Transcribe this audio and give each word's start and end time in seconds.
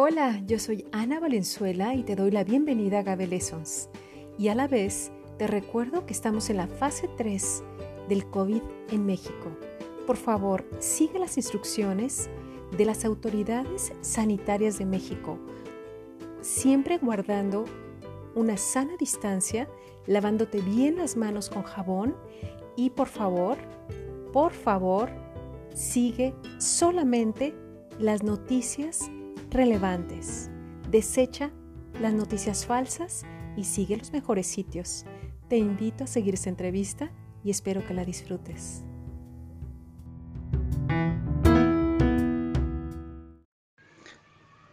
Hola, 0.00 0.40
yo 0.46 0.60
soy 0.60 0.86
Ana 0.92 1.18
Valenzuela 1.18 1.92
y 1.92 2.04
te 2.04 2.14
doy 2.14 2.30
la 2.30 2.44
bienvenida 2.44 3.00
a 3.00 3.02
Gabe 3.02 3.26
Lessons. 3.26 3.90
Y 4.38 4.46
a 4.46 4.54
la 4.54 4.68
vez 4.68 5.10
te 5.38 5.48
recuerdo 5.48 6.06
que 6.06 6.12
estamos 6.12 6.50
en 6.50 6.58
la 6.58 6.68
fase 6.68 7.10
3 7.16 7.64
del 8.08 8.24
COVID 8.30 8.62
en 8.92 9.06
México. 9.06 9.50
Por 10.06 10.16
favor, 10.16 10.64
sigue 10.78 11.18
las 11.18 11.36
instrucciones 11.36 12.30
de 12.76 12.84
las 12.84 13.04
autoridades 13.04 13.92
sanitarias 14.00 14.78
de 14.78 14.84
México, 14.84 15.36
siempre 16.42 16.98
guardando 16.98 17.64
una 18.36 18.56
sana 18.56 18.96
distancia, 19.00 19.68
lavándote 20.06 20.60
bien 20.60 20.98
las 20.98 21.16
manos 21.16 21.50
con 21.50 21.64
jabón 21.64 22.14
y 22.76 22.90
por 22.90 23.08
favor, 23.08 23.58
por 24.32 24.52
favor, 24.52 25.10
sigue 25.74 26.36
solamente 26.58 27.52
las 27.98 28.22
noticias 28.22 29.10
relevantes. 29.50 30.50
Desecha 30.90 31.50
las 32.00 32.12
noticias 32.12 32.66
falsas 32.66 33.24
y 33.56 33.64
sigue 33.64 33.96
los 33.96 34.12
mejores 34.12 34.46
sitios. 34.46 35.04
Te 35.48 35.56
invito 35.56 36.04
a 36.04 36.06
seguir 36.06 36.34
esta 36.34 36.50
entrevista 36.50 37.10
y 37.42 37.50
espero 37.50 37.84
que 37.86 37.94
la 37.94 38.04
disfrutes. 38.04 38.84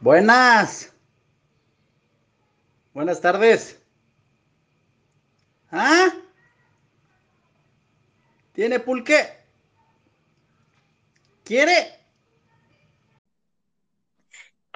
Buenas. 0.02 0.94
Buenas 2.94 3.20
tardes. 3.20 3.82
¿Ah? 5.72 6.10
¿Tiene 8.54 8.80
pulque? 8.80 9.28
¿Quiere? 11.44 11.95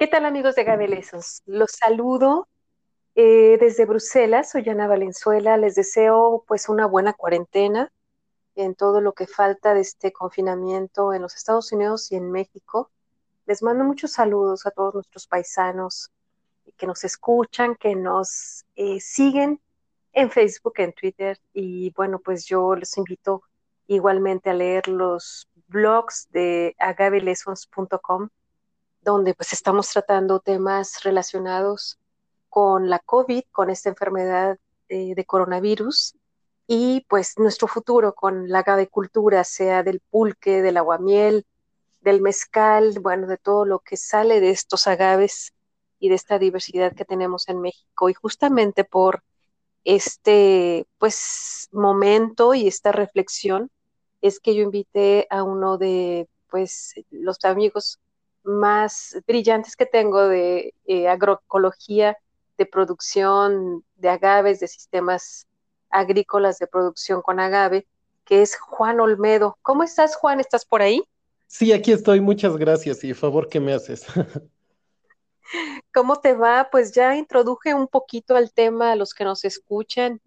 ¿Qué 0.00 0.06
tal 0.06 0.24
amigos 0.24 0.54
de 0.54 0.64
Gabelesos? 0.64 1.42
Los 1.44 1.72
saludo 1.72 2.48
eh, 3.16 3.58
desde 3.60 3.84
Bruselas, 3.84 4.50
soy 4.50 4.66
Ana 4.66 4.88
Valenzuela, 4.88 5.58
les 5.58 5.74
deseo 5.74 6.42
pues 6.48 6.70
una 6.70 6.86
buena 6.86 7.12
cuarentena 7.12 7.92
en 8.54 8.74
todo 8.74 9.02
lo 9.02 9.12
que 9.12 9.26
falta 9.26 9.74
de 9.74 9.82
este 9.82 10.10
confinamiento 10.10 11.12
en 11.12 11.20
los 11.20 11.34
Estados 11.34 11.70
Unidos 11.72 12.10
y 12.12 12.16
en 12.16 12.30
México. 12.30 12.90
Les 13.44 13.62
mando 13.62 13.84
muchos 13.84 14.12
saludos 14.12 14.64
a 14.64 14.70
todos 14.70 14.94
nuestros 14.94 15.26
paisanos 15.26 16.10
que 16.78 16.86
nos 16.86 17.04
escuchan, 17.04 17.74
que 17.74 17.94
nos 17.94 18.64
eh, 18.76 19.00
siguen 19.00 19.60
en 20.14 20.30
Facebook, 20.30 20.76
en 20.78 20.94
Twitter 20.94 21.38
y 21.52 21.90
bueno, 21.90 22.20
pues 22.20 22.46
yo 22.46 22.74
les 22.74 22.96
invito 22.96 23.42
igualmente 23.86 24.48
a 24.48 24.54
leer 24.54 24.88
los 24.88 25.46
blogs 25.68 26.26
de 26.30 26.74
agabelessons.com 26.78 28.30
donde 29.02 29.34
pues 29.34 29.52
estamos 29.52 29.88
tratando 29.90 30.40
temas 30.40 31.02
relacionados 31.02 31.98
con 32.48 32.90
la 32.90 32.98
COVID, 32.98 33.44
con 33.52 33.70
esta 33.70 33.88
enfermedad 33.88 34.58
eh, 34.88 35.14
de 35.14 35.24
coronavirus 35.24 36.16
y 36.66 37.04
pues 37.08 37.38
nuestro 37.38 37.66
futuro 37.68 38.14
con 38.14 38.48
la 38.48 38.60
agavecultura, 38.60 39.44
sea 39.44 39.82
del 39.82 40.00
pulque, 40.00 40.62
del 40.62 40.76
aguamiel, 40.76 41.46
del 42.00 42.20
mezcal, 42.20 42.98
bueno, 43.00 43.26
de 43.26 43.38
todo 43.38 43.64
lo 43.64 43.80
que 43.80 43.96
sale 43.96 44.40
de 44.40 44.50
estos 44.50 44.86
agaves 44.86 45.52
y 45.98 46.08
de 46.08 46.14
esta 46.14 46.38
diversidad 46.38 46.94
que 46.94 47.04
tenemos 47.04 47.48
en 47.48 47.60
México. 47.60 48.08
Y 48.08 48.14
justamente 48.14 48.84
por 48.84 49.22
este, 49.84 50.86
pues, 50.98 51.68
momento 51.72 52.54
y 52.54 52.68
esta 52.68 52.92
reflexión 52.92 53.70
es 54.20 54.40
que 54.40 54.54
yo 54.54 54.62
invité 54.62 55.26
a 55.30 55.42
uno 55.42 55.78
de, 55.78 56.28
pues, 56.50 56.94
los 57.10 57.44
amigos 57.44 57.98
más 58.50 59.16
brillantes 59.26 59.76
que 59.76 59.86
tengo 59.86 60.28
de 60.28 60.74
eh, 60.86 61.08
agroecología, 61.08 62.16
de 62.58 62.66
producción 62.66 63.84
de 63.96 64.10
agaves, 64.10 64.60
de 64.60 64.68
sistemas 64.68 65.46
agrícolas 65.88 66.58
de 66.58 66.66
producción 66.66 67.22
con 67.22 67.40
agave, 67.40 67.86
que 68.24 68.42
es 68.42 68.56
Juan 68.56 69.00
Olmedo. 69.00 69.58
¿Cómo 69.62 69.82
estás, 69.82 70.14
Juan? 70.16 70.40
¿Estás 70.40 70.64
por 70.64 70.82
ahí? 70.82 71.02
Sí, 71.46 71.72
aquí 71.72 71.92
estoy, 71.92 72.20
muchas 72.20 72.56
gracias 72.56 73.02
y 73.02 73.14
favor 73.14 73.48
que 73.48 73.60
me 73.60 73.72
haces. 73.72 74.06
¿Cómo 75.92 76.20
te 76.20 76.34
va? 76.34 76.68
Pues 76.70 76.92
ya 76.92 77.16
introduje 77.16 77.74
un 77.74 77.88
poquito 77.88 78.36
al 78.36 78.52
tema 78.52 78.92
a 78.92 78.96
los 78.96 79.14
que 79.14 79.24
nos 79.24 79.44
escuchan 79.44 80.20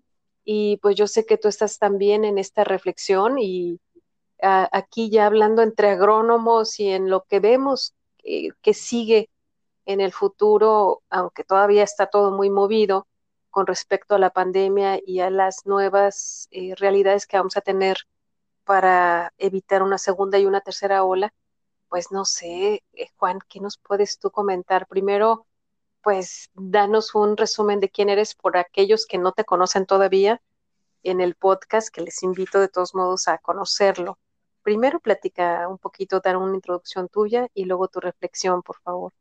y 0.43 0.77
pues 0.77 0.97
yo 0.97 1.07
sé 1.07 1.25
que 1.25 1.37
tú 1.37 1.47
estás 1.47 1.79
también 1.79 2.25
en 2.25 2.37
esta 2.37 2.65
reflexión 2.65 3.39
y 3.39 3.79
aquí 4.41 5.09
ya 5.09 5.25
hablando 5.25 5.61
entre 5.61 5.91
agrónomos 5.91 6.77
y 6.79 6.89
en 6.89 7.09
lo 7.09 7.23
que 7.23 7.39
vemos 7.39 7.93
eh, 8.23 8.49
que 8.61 8.73
sigue 8.73 9.29
en 9.85 10.01
el 10.01 10.13
futuro, 10.13 11.01
aunque 11.09 11.43
todavía 11.43 11.83
está 11.83 12.07
todo 12.07 12.31
muy 12.31 12.49
movido 12.49 13.07
con 13.49 13.67
respecto 13.67 14.15
a 14.15 14.19
la 14.19 14.31
pandemia 14.31 14.99
y 15.05 15.19
a 15.19 15.29
las 15.29 15.65
nuevas 15.65 16.47
eh, 16.51 16.73
realidades 16.75 17.27
que 17.27 17.37
vamos 17.37 17.57
a 17.57 17.61
tener 17.61 17.97
para 18.63 19.33
evitar 19.37 19.83
una 19.83 19.97
segunda 19.97 20.39
y 20.39 20.45
una 20.45 20.61
tercera 20.61 21.03
ola, 21.03 21.33
pues 21.89 22.11
no 22.11 22.25
sé, 22.25 22.83
eh, 22.93 23.09
Juan, 23.17 23.39
¿qué 23.47 23.59
nos 23.59 23.77
puedes 23.77 24.17
tú 24.19 24.31
comentar? 24.31 24.87
Primero, 24.87 25.45
pues 26.01 26.49
danos 26.55 27.13
un 27.15 27.37
resumen 27.37 27.79
de 27.79 27.89
quién 27.89 28.09
eres 28.09 28.35
por 28.35 28.57
aquellos 28.57 29.05
que 29.05 29.17
no 29.17 29.31
te 29.33 29.45
conocen 29.45 29.85
todavía 29.85 30.41
en 31.03 31.21
el 31.21 31.35
podcast, 31.35 31.93
que 31.93 32.01
les 32.01 32.23
invito 32.23 32.59
de 32.59 32.69
todos 32.69 32.95
modos 32.95 33.27
a 33.27 33.37
conocerlo. 33.37 34.17
Primero 34.63 34.99
platica 34.99 35.67
un 35.67 35.77
poquito, 35.77 36.19
dar 36.19 36.37
una 36.37 36.55
introducción 36.55 37.09
tuya 37.09 37.47
y 37.53 37.65
luego 37.65 37.87
tu 37.89 37.99
reflexión, 37.99 38.63
por 38.63 38.77
favor. 38.81 39.13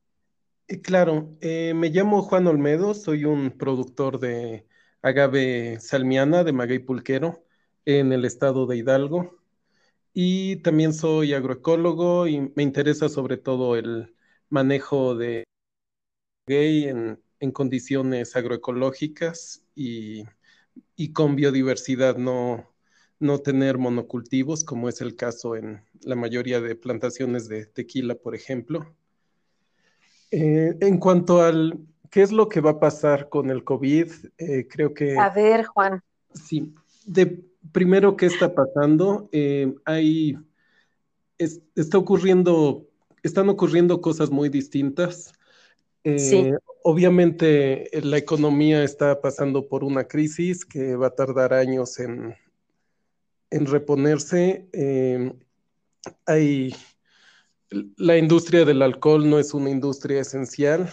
Eh, 0.68 0.80
claro, 0.80 1.36
me 1.40 1.90
llamo 1.90 2.22
Juan 2.22 2.46
Olmedo, 2.46 2.94
soy 2.94 3.24
un 3.24 3.50
productor 3.50 4.18
de 4.20 4.66
agave 5.02 5.80
salmiana 5.80 6.44
de 6.44 6.52
maguey 6.52 6.78
pulquero 6.78 7.44
en 7.84 8.12
el 8.12 8.24
estado 8.24 8.66
de 8.66 8.76
Hidalgo. 8.76 9.42
Y 10.14 10.56
también 10.56 10.92
soy 10.92 11.34
agroecólogo 11.34 12.26
y 12.26 12.52
me 12.54 12.62
interesa 12.62 13.08
sobre 13.08 13.38
todo 13.38 13.76
el 13.76 14.14
manejo 14.50 15.14
de 15.14 15.44
gay 16.46 16.84
en, 16.84 17.18
condiciones 17.52 18.36
agroecológicas 18.36 19.64
y, 19.74 20.24
con 21.12 21.34
biodiversidad, 21.34 22.16
no, 22.16 22.71
no 23.22 23.38
tener 23.38 23.78
monocultivos, 23.78 24.64
como 24.64 24.88
es 24.88 25.00
el 25.00 25.16
caso 25.16 25.56
en 25.56 25.80
la 26.02 26.16
mayoría 26.16 26.60
de 26.60 26.74
plantaciones 26.74 27.48
de 27.48 27.66
tequila, 27.66 28.14
por 28.16 28.34
ejemplo. 28.34 28.94
Eh, 30.30 30.74
en 30.80 30.98
cuanto 30.98 31.42
al 31.42 31.78
qué 32.10 32.22
es 32.22 32.30
lo 32.30 32.48
que 32.48 32.60
va 32.60 32.72
a 32.72 32.80
pasar 32.80 33.30
con 33.30 33.50
el 33.50 33.64
COVID, 33.64 34.10
eh, 34.36 34.68
creo 34.68 34.92
que... 34.92 35.16
A 35.18 35.30
ver, 35.30 35.64
Juan. 35.64 36.02
Sí, 36.34 36.74
de, 37.06 37.42
primero, 37.72 38.16
¿qué 38.16 38.26
está 38.26 38.54
pasando? 38.54 39.28
Eh, 39.32 39.74
hay, 39.84 40.36
está 41.38 41.96
ocurriendo, 41.96 42.86
están 43.22 43.48
ocurriendo 43.48 44.00
cosas 44.00 44.30
muy 44.30 44.50
distintas. 44.50 45.32
Eh, 46.04 46.52
obviamente 46.82 47.88
la 48.02 48.18
economía 48.18 48.82
está 48.82 49.20
pasando 49.20 49.68
por 49.68 49.84
una 49.84 50.04
crisis 50.04 50.64
que 50.64 50.96
va 50.96 51.08
a 51.08 51.14
tardar 51.14 51.54
años 51.54 51.98
en, 51.98 52.34
en 53.52 53.66
reponerse. 53.66 54.68
Eh, 54.72 55.32
hay, 56.26 56.74
la 57.96 58.18
industria 58.18 58.64
del 58.64 58.82
alcohol 58.82 59.28
no 59.28 59.38
es 59.38 59.54
una 59.54 59.70
industria 59.70 60.20
esencial, 60.20 60.90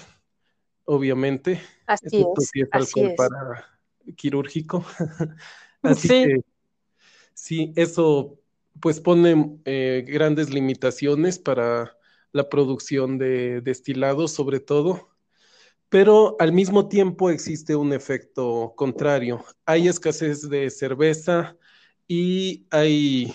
obviamente. 0.86 1.62
Así 1.88 2.22
es. 2.22 2.52
es 2.54 2.68
alcohol 2.72 3.14
para 3.18 3.66
quirúrgico. 4.16 4.86
Así 5.82 6.08
que 6.08 6.44
Sí, 7.40 7.72
eso 7.78 8.38
pues 8.82 9.00
pone 9.00 9.60
eh, 9.64 10.04
grandes 10.06 10.54
limitaciones 10.54 11.40
para 11.40 11.98
la 12.34 12.50
producción 12.50 13.18
de 13.18 13.62
destilados 13.62 14.34
sobre 14.34 14.60
todo, 14.60 15.10
pero 15.88 16.36
al 16.40 16.52
mismo 16.52 16.90
tiempo 16.90 17.30
existe 17.30 17.78
un 17.78 17.94
efecto 17.94 18.74
contrario. 18.76 19.44
Hay 19.66 19.88
escasez 19.88 20.50
de 20.50 20.70
cerveza 20.70 21.56
y 22.10 22.68
hay, 22.72 23.34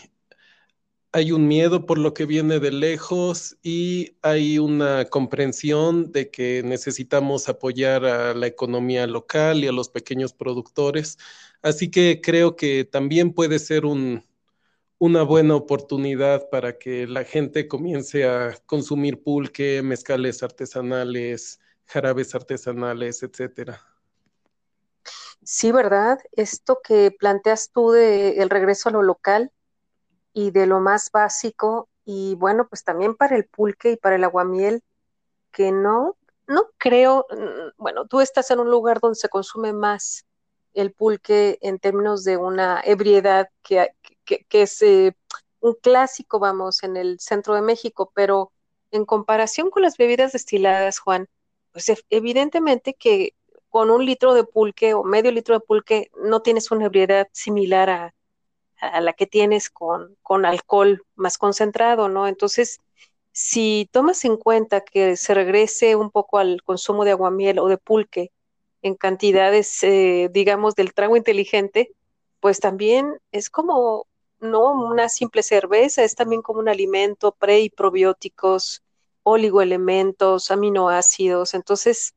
hay 1.13 1.31
un 1.33 1.47
miedo 1.49 1.87
por 1.87 1.99
lo 1.99 2.13
que 2.15 2.27
viene 2.27 2.59
de 2.61 2.73
lejos 2.73 3.57
y 3.63 4.17
hay 4.23 4.59
una 4.59 5.05
comprensión 5.07 6.11
de 6.13 6.31
que 6.31 6.63
necesitamos 6.65 7.49
apoyar 7.49 8.05
a 8.05 8.35
la 8.35 8.47
economía 8.49 9.07
local 9.07 9.63
y 9.65 9.69
a 9.69 9.73
los 9.73 9.89
pequeños 9.89 10.33
productores 10.33 11.19
Así 11.63 11.91
que 11.91 12.21
creo 12.23 12.57
que 12.57 12.85
también 12.85 13.33
puede 13.33 13.59
ser 13.59 13.85
una 14.99 15.23
buena 15.23 15.55
oportunidad 15.57 16.49
para 16.51 16.79
que 16.79 17.07
la 17.07 17.25
gente 17.25 17.69
comience 17.69 18.25
a 18.27 18.55
consumir 18.67 19.23
pulque, 19.23 19.83
mezcales 19.83 20.43
artesanales, 20.43 21.61
jarabes 21.87 22.35
artesanales, 22.35 23.23
etcétera. 23.23 23.94
Sí, 25.45 25.73
¿verdad? 25.73 26.21
Esto 26.33 26.81
que 26.83 27.11
planteas 27.11 27.71
tú 27.71 27.91
de 27.91 28.43
el 28.43 28.51
regreso 28.51 28.89
a 28.89 28.93
lo 28.93 29.03
local 29.03 29.53
y 30.33 30.51
de 30.51 30.67
lo 30.67 30.81
más 30.81 31.11
básico 31.11 31.89
y 32.05 32.35
bueno, 32.37 32.69
pues 32.69 32.85
también 32.85 33.15
para 33.15 33.37
el 33.37 33.47
pulque 33.47 33.93
y 33.93 33.97
para 33.97 34.17
el 34.17 34.25
aguamiel, 34.25 34.83
que 35.53 35.73
no 35.73 36.17
no 36.47 36.71
creo, 36.79 37.27
mm, 37.31 37.83
bueno, 37.83 38.07
tú 38.07 38.21
estás 38.21 38.51
en 38.51 38.61
un 38.61 38.71
lugar 38.71 39.01
donde 39.01 39.17
se 39.17 39.29
consume 39.29 39.73
más 39.73 40.27
el 40.75 40.93
pulque 40.93 41.59
en 41.63 41.79
términos 41.79 42.25
de 42.25 42.37
una 42.37 42.81
ebriedad 42.85 43.49
que, 43.63 43.95
es 44.51 44.83
eh, 44.83 45.17
un 45.61 45.75
clásico, 45.75 46.39
vamos, 46.41 46.83
en 46.83 46.97
el 46.97 47.21
centro 47.21 47.55
de 47.55 47.63
México, 47.63 48.13
pero 48.15 48.53
en 48.91 49.05
comparación 49.07 49.71
con 49.71 49.83
las 49.83 49.97
bebidas 49.97 50.33
destiladas, 50.33 50.99
Juan, 50.99 51.29
pues 51.73 51.87
evidentemente 52.11 52.95
que 52.95 53.35
con 53.75 53.91
un 53.91 54.07
litro 54.07 54.35
de 54.35 54.45
pulque 54.45 54.95
o 54.95 55.03
medio 55.03 55.33
litro 55.33 55.57
de 55.57 55.61
pulque 55.61 56.09
no 56.23 56.43
tienes 56.43 56.71
una 56.71 56.85
ebriedad 56.85 57.27
similar 57.33 57.91
a, 57.91 59.01
la 59.01 59.15
que 59.15 59.27
tienes 59.27 59.69
con, 59.69 60.17
con 60.23 60.47
alcohol 60.47 61.05
más 61.17 61.39
concentrado, 61.39 62.09
¿no? 62.09 62.29
Entonces, 62.29 62.79
si 63.33 63.89
tomas 63.91 64.25
en 64.25 64.37
cuenta 64.37 64.83
que 64.83 65.17
se 65.17 65.35
regrese 65.35 65.97
un 65.97 66.13
poco 66.13 66.39
al 66.39 66.63
consumo 66.63 67.05
de 67.05 67.11
aguamiel 67.11 67.59
o 67.59 67.67
de 67.67 67.77
pulque 67.77 68.31
en 68.81 68.95
cantidades, 68.95 69.83
eh, 69.83 70.31
digamos, 70.33 70.77
del 70.77 70.95
trago 70.95 71.17
inteligente, 71.17 71.91
pues 72.39 72.61
también 72.61 73.19
es 73.33 73.51
como 73.51 74.07
no 74.39 74.71
una 74.71 75.09
simple 75.09 75.43
cerveza, 75.43 76.05
es 76.05 76.15
también 76.15 76.43
como 76.43 76.61
un 76.61 76.69
alimento 76.69 77.33
pre 77.33 77.63
y 77.63 77.71
probióticos, 77.71 78.85
oligoelementos, 79.25 80.53
aminoácidos. 80.53 81.55
Entonces, 81.55 82.15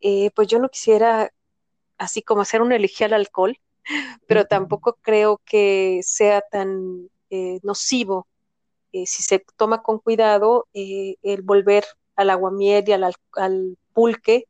eh, 0.00 0.30
pues 0.34 0.48
yo 0.48 0.58
no 0.58 0.68
quisiera 0.68 1.32
así 1.98 2.22
como 2.22 2.42
hacer 2.42 2.62
una 2.62 2.76
elegía 2.76 3.06
al 3.06 3.14
alcohol, 3.14 3.58
pero 4.26 4.44
tampoco 4.46 4.98
creo 5.02 5.40
que 5.44 6.00
sea 6.02 6.42
tan 6.42 7.08
eh, 7.30 7.60
nocivo 7.62 8.26
eh, 8.92 9.06
si 9.06 9.22
se 9.22 9.44
toma 9.56 9.82
con 9.82 9.98
cuidado 9.98 10.66
el 10.72 11.42
volver 11.42 11.84
al 12.16 12.30
aguamiel 12.30 12.84
y 12.86 12.92
al, 12.92 13.14
al, 13.34 13.78
pulque 13.92 14.46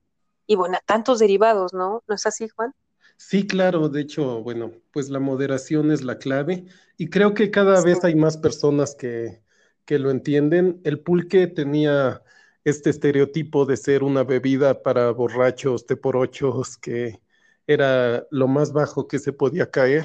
y 0.46 0.56
bueno, 0.56 0.76
a 0.76 0.80
tantos 0.80 1.18
derivados, 1.18 1.72
¿no? 1.72 2.02
¿No 2.06 2.14
es 2.14 2.26
así, 2.26 2.48
Juan? 2.48 2.74
Sí, 3.16 3.46
claro, 3.46 3.88
de 3.88 4.00
hecho, 4.00 4.42
bueno, 4.42 4.72
pues 4.92 5.10
la 5.10 5.20
moderación 5.20 5.92
es 5.92 6.02
la 6.02 6.18
clave 6.18 6.64
y 6.96 7.10
creo 7.10 7.34
que 7.34 7.50
cada 7.50 7.82
vez 7.82 8.02
hay 8.02 8.14
más 8.14 8.38
personas 8.38 8.94
que, 8.94 9.42
que 9.84 9.98
lo 9.98 10.10
entienden. 10.10 10.80
El 10.84 11.00
pulque 11.00 11.46
tenía 11.46 12.22
este 12.64 12.90
estereotipo 12.90 13.64
de 13.64 13.76
ser 13.76 14.02
una 14.02 14.24
bebida 14.24 14.82
para 14.82 15.10
borrachos 15.10 15.86
de 15.86 15.96
por 15.96 16.16
ochos 16.16 16.76
que 16.76 17.20
era 17.66 18.26
lo 18.30 18.48
más 18.48 18.72
bajo 18.72 19.06
que 19.06 19.18
se 19.18 19.32
podía 19.32 19.70
caer. 19.70 20.04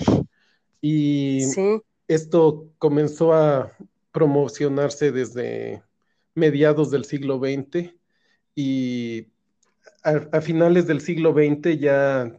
Y 0.81 1.41
esto 2.07 2.69
comenzó 2.77 3.33
a 3.33 3.71
promocionarse 4.11 5.11
desde 5.11 5.83
mediados 6.35 6.91
del 6.91 7.05
siglo 7.05 7.39
XX 7.39 7.93
y 8.53 9.27
a, 10.03 10.41
finales 10.41 10.85
del 10.85 11.01
siglo 11.01 11.33
XX 11.33 11.79
ya, 11.79 12.37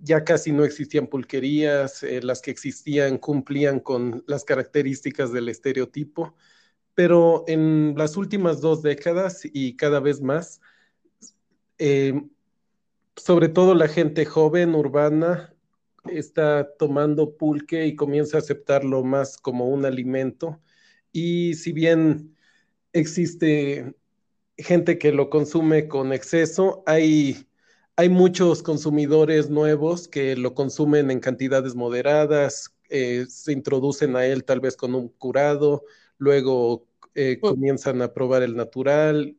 ya 0.00 0.24
casi 0.24 0.52
no 0.52 0.64
existían 0.64 1.06
pulquerías, 1.06 2.02
eh, 2.02 2.22
las 2.22 2.40
que 2.40 2.50
existían 2.50 3.18
cumplían 3.18 3.80
con 3.80 4.24
las 4.26 4.44
características 4.44 5.32
del 5.32 5.50
estereotipo, 5.50 6.34
pero 6.96 7.44
en 7.46 7.94
las 7.98 8.16
últimas 8.16 8.62
dos 8.62 8.82
décadas 8.82 9.42
y 9.44 9.76
cada 9.76 10.00
vez 10.00 10.22
más, 10.22 10.62
eh, 11.78 12.22
sobre 13.16 13.50
todo 13.50 13.74
la 13.74 13.86
gente 13.86 14.24
joven, 14.24 14.74
urbana, 14.74 15.54
está 16.06 16.74
tomando 16.78 17.36
pulque 17.36 17.86
y 17.86 17.96
comienza 17.96 18.38
a 18.38 18.40
aceptarlo 18.40 19.04
más 19.04 19.36
como 19.36 19.68
un 19.68 19.84
alimento. 19.84 20.58
Y 21.12 21.52
si 21.56 21.72
bien 21.72 22.34
existe 22.94 23.94
gente 24.56 24.96
que 24.96 25.12
lo 25.12 25.28
consume 25.28 25.88
con 25.88 26.14
exceso, 26.14 26.82
hay, 26.86 27.46
hay 27.96 28.08
muchos 28.08 28.62
consumidores 28.62 29.50
nuevos 29.50 30.08
que 30.08 30.34
lo 30.34 30.54
consumen 30.54 31.10
en 31.10 31.20
cantidades 31.20 31.74
moderadas, 31.74 32.74
eh, 32.88 33.26
se 33.28 33.52
introducen 33.52 34.16
a 34.16 34.24
él 34.24 34.44
tal 34.44 34.60
vez 34.60 34.78
con 34.78 34.94
un 34.94 35.08
curado, 35.10 35.84
luego 36.18 36.86
eh, 37.14 37.38
comienzan 37.40 38.02
a 38.02 38.12
probar 38.12 38.42
el 38.42 38.56
natural 38.56 39.36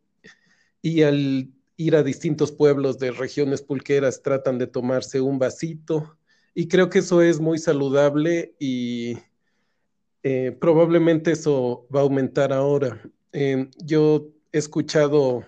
y 0.81 1.03
al 1.03 1.49
ir 1.75 1.95
a 1.95 2.03
distintos 2.03 2.51
pueblos 2.51 2.97
de 2.97 3.11
regiones 3.11 3.61
pulqueras 3.61 4.21
tratan 4.23 4.57
de 4.57 4.67
tomarse 4.67 5.21
un 5.21 5.39
vasito 5.39 6.17
y 6.53 6.67
creo 6.67 6.89
que 6.89 6.99
eso 6.99 7.21
es 7.21 7.39
muy 7.39 7.59
saludable 7.59 8.55
y 8.59 9.17
eh, 10.23 10.57
probablemente 10.59 11.31
eso 11.31 11.87
va 11.95 11.99
a 11.99 12.03
aumentar 12.03 12.51
ahora. 12.51 13.01
Eh, 13.31 13.69
yo 13.77 14.29
he 14.51 14.57
escuchado 14.57 15.45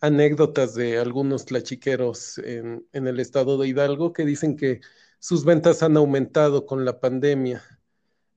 anécdotas 0.00 0.74
de 0.74 0.98
algunos 0.98 1.46
tlachiqueros 1.46 2.38
en, 2.38 2.84
el 2.92 3.20
estado 3.20 3.56
de 3.56 3.68
Hidalgo 3.68 4.12
que 4.12 4.24
dicen 4.24 4.56
que 4.56 4.80
sus 5.20 5.44
ventas 5.44 5.84
han 5.84 5.96
aumentado 5.96 6.66
con 6.66 6.84
la 6.84 6.98
pandemia. 6.98 7.62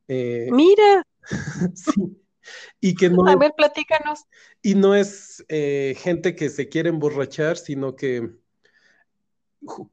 Eh, 0.08 0.50
Mira. 0.52 1.04
sí. 1.74 2.22
Y 2.80 2.96
que 2.96 3.10
no. 3.10 3.28
A 3.28 3.36
ver, 3.36 3.54
platícanos. 3.58 4.26
Y 4.62 4.76
no 4.76 4.94
es 4.96 5.44
gente 5.48 6.36
que 6.36 6.50
se 6.50 6.70
quiere 6.70 6.90
emborrachar, 6.90 7.58
sino 7.58 7.96
que 7.96 8.30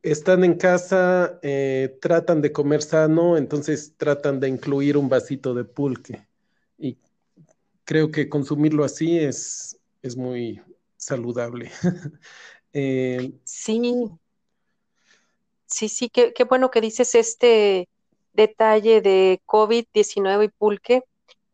están 0.02 0.44
en 0.44 0.55
casa, 0.55 1.38
eh, 1.43 1.99
tratan 2.00 2.43
de 2.43 2.52
comer 2.52 2.82
sano, 2.82 3.37
entonces 3.37 3.94
tratan 3.96 4.40
de 4.40 4.49
incluir 4.49 4.96
un 4.96 5.08
vasito 5.08 5.55
de 5.55 5.64
pulque. 5.64 6.26
Y 6.79 6.99
creo 7.85 8.11
que 8.11 8.28
consumirlo 8.28 8.85
así 8.85 9.19
es, 9.19 9.78
es 10.02 10.17
muy 10.17 10.61
saludable. 10.96 11.70
Eh, 12.75 13.35
sí, 13.44 13.93
sí, 15.67 15.90
sí, 15.90 16.08
qué, 16.08 16.32
qué, 16.32 16.44
bueno 16.44 16.70
que 16.70 16.81
dices 16.81 17.14
este 17.14 17.90
detalle 18.32 19.02
de 19.02 19.43
COVID-19 19.44 20.46
y 20.46 20.49
pulque, 20.49 21.02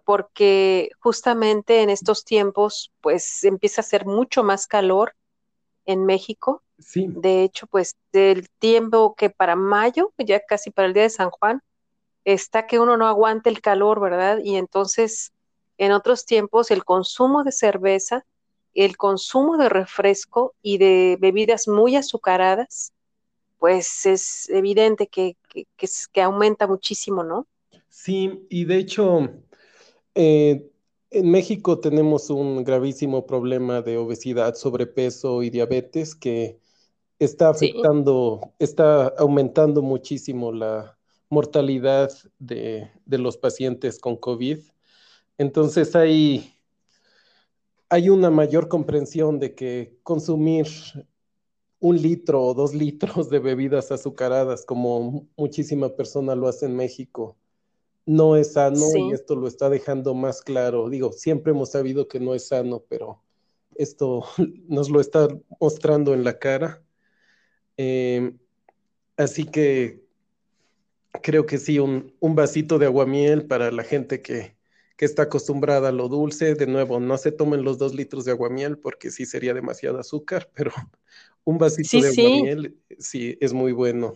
porque 0.09 0.89
justamente 1.01 1.83
en 1.83 1.91
estos 1.91 2.25
tiempos, 2.25 2.91
pues 3.03 3.45
empieza 3.45 3.83
a 3.83 3.85
ser 3.85 4.07
mucho 4.07 4.43
más 4.43 4.67
calor 4.67 5.15
en 5.85 6.07
México 6.07 6.63
Sí. 6.79 7.09
De 7.11 7.43
hecho, 7.43 7.67
pues 7.67 7.95
del 8.11 8.49
tiempo 8.59 9.15
que 9.19 9.29
para 9.29 9.55
mayo, 9.55 10.15
ya 10.17 10.41
casi 10.41 10.71
para 10.71 10.89
el 10.89 10.95
día 10.95 11.03
de 11.03 11.11
San 11.11 11.29
Juan, 11.29 11.61
está 12.25 12.67
que 12.67 12.79
uno 12.79 12.97
no 12.97 13.07
aguante 13.07 13.51
el 13.51 13.61
calor, 13.61 14.01
¿verdad? 14.01 14.39
Y 14.43 14.57
entonces, 14.57 15.35
en 15.77 15.93
otros 15.93 16.25
tiempos, 16.25 16.71
el 16.71 16.87
consumo 16.87 17.45
de 17.45 17.53
cerveza, 17.53 18.25
el 18.73 18.97
consumo 18.97 19.59
de 19.59 19.69
refresco 19.69 20.55
y 20.62 20.79
de 20.79 21.19
bebidas 21.21 21.69
muy 21.69 21.97
azucaradas, 21.97 22.95
pues 23.59 24.07
es 24.07 24.49
evidente 24.49 25.07
que, 25.09 25.37
que, 25.53 26.23
aumenta 26.23 26.67
muchísimo, 26.67 27.25
¿no? 27.25 27.47
Sí, 27.91 28.47
y 28.49 28.65
de 28.65 28.79
hecho, 28.79 29.29
eh, 30.21 30.69
en 31.11 31.31
México 31.31 31.79
tenemos 31.79 32.29
un 32.29 32.65
gravísimo 32.65 33.25
problema 33.25 33.83
de 33.83 33.99
obesidad, 33.99 34.57
sobrepeso 34.57 35.45
y 35.45 35.51
diabetes 35.51 36.17
que 36.17 36.59
está 37.21 37.51
afectando, 37.51 38.53
está 38.59 39.07
aumentando 39.17 39.81
muchísimo 39.81 40.51
la 40.51 40.99
mortalidad 41.31 42.11
de, 42.41 42.91
los 43.07 43.37
pacientes 43.37 44.01
con 44.01 44.17
COVID. 44.17 44.59
Entonces 45.39 45.95
hay, 45.95 46.53
hay 47.89 48.11
una 48.11 48.29
mayor 48.31 48.67
comprensión 48.67 49.39
de 49.39 49.55
que 49.55 50.01
consumir 50.03 50.67
un 51.79 52.03
litro 52.03 52.43
o 52.43 52.55
dos 52.55 52.75
litros 52.75 53.31
de 53.31 53.39
bebidas 53.39 53.93
azucaradas, 53.93 54.65
como 54.67 55.29
muchísima 55.37 55.91
persona 55.91 56.35
lo 56.35 56.49
hace 56.49 56.67
en 56.67 56.75
México, 56.75 57.37
no 58.09 58.37
es 58.37 58.55
sano 58.55 58.87
y 58.97 59.12
esto 59.12 59.37
lo 59.37 59.47
está 59.47 59.69
dejando 59.69 60.15
más 60.15 60.41
claro. 60.41 60.88
Digo, 60.88 61.12
siempre 61.12 61.53
hemos 61.53 61.73
sabido 61.73 62.09
que 62.09 62.19
no 62.19 62.35
es 62.35 62.49
sano, 62.49 62.83
pero 62.88 63.23
esto 63.75 64.25
nos 64.67 64.88
lo 64.88 64.99
está 64.99 65.29
mostrando 65.61 66.15
en 66.15 66.25
la 66.25 66.38
cara. 66.38 66.83
Em, 67.77 68.38
así 69.19 69.45
que 69.45 70.03
creo 71.23 71.45
que 71.45 71.59
sí, 71.59 71.79
un, 71.79 72.15
vasito 72.23 72.79
de 72.79 72.87
aguamiel 72.87 73.47
para 73.47 73.71
la 73.71 73.85
gente 73.85 74.23
que, 74.23 74.57
está 74.99 75.25
acostumbrada 75.25 75.91
a 75.91 75.93
lo 75.93 76.09
dulce. 76.09 76.55
De 76.55 76.67
nuevo, 76.67 77.00
no 77.00 77.19
se 77.19 77.31
tomen 77.31 77.62
los 77.62 77.77
dos 77.77 77.95
litros 77.95 78.25
de 78.25 78.33
aguamiel 78.33 78.79
porque 78.79 79.11
sí 79.11 79.27
sería 79.27 79.53
demasiado 79.53 79.99
azúcar, 79.99 80.50
pero 80.55 80.73
un 81.45 81.59
vasito 81.59 82.00
de 82.00 82.09
aguamiel 82.09 82.79
sí 82.99 83.37
es 83.43 83.53
muy 83.53 83.73
bueno. 83.73 84.15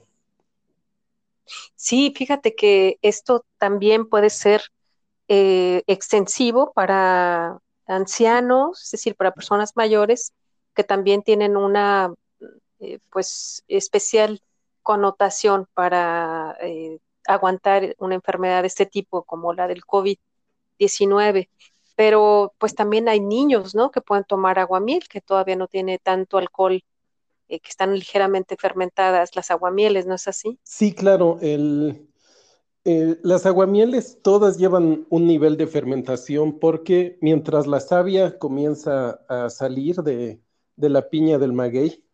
Sí, 1.77 2.13
fíjate 2.17 2.55
que 2.55 2.99
esto 3.03 3.45
también 3.59 4.09
puede 4.09 4.31
ser 4.31 4.63
eh, 5.29 5.83
extensivo 5.87 6.73
para 6.75 7.59
ancianos, 7.87 8.83
es 8.85 8.91
decir, 8.93 9.17
para 9.17 9.33
personas 9.33 9.73
mayores 9.77 10.33
que 10.75 10.85
también 10.85 11.23
tienen 11.23 11.57
una 11.57 12.15
eh, 12.81 13.01
pues 13.11 13.65
especial 13.69 14.41
connotación 14.83 15.67
para 15.75 16.57
eh, 16.63 16.99
aguantar 17.27 17.95
una 17.99 18.15
enfermedad 18.17 18.63
de 18.63 18.69
este 18.69 18.87
tipo 18.87 19.25
como 19.25 19.53
la 19.55 19.69
del 19.69 19.83
COVID-19. 20.79 21.49
pero 21.95 22.55
pues 22.59 22.75
también 22.75 23.09
hay 23.09 23.21
niños, 23.21 23.75
¿no? 23.75 23.91
Que 23.91 24.01
pueden 24.01 24.25
tomar 24.25 24.59
aguamiel, 24.59 25.07
que 25.09 25.21
todavía 25.21 25.57
no 25.57 25.69
tiene 25.69 25.99
tanto 25.99 26.39
alcohol, 26.39 26.83
eh, 27.53 27.61
que 27.61 27.69
están 27.69 27.95
ligeramente 27.95 28.57
fermentadas 28.57 29.37
las 29.37 29.51
aguamieles, 29.51 30.07
¿no 30.07 30.15
es 30.15 30.29
así? 30.29 30.59
Sí, 30.63 30.93
claro. 30.93 31.39
El, 31.41 32.09
las 32.85 33.47
aguamieles 33.47 34.19
todas 34.23 34.59
llevan 34.59 35.07
un 35.09 35.27
nivel 35.27 35.57
de 35.57 35.67
fermentación 35.67 36.59
porque 36.59 37.19
mientras 37.21 37.67
la 37.67 37.81
savia 37.81 38.39
comienza 38.39 39.21
a 39.29 39.51
salir 39.51 39.97
de, 39.97 40.41
la 40.77 41.09
piña 41.09 41.39
del 41.39 41.53
maguey, 41.53 42.05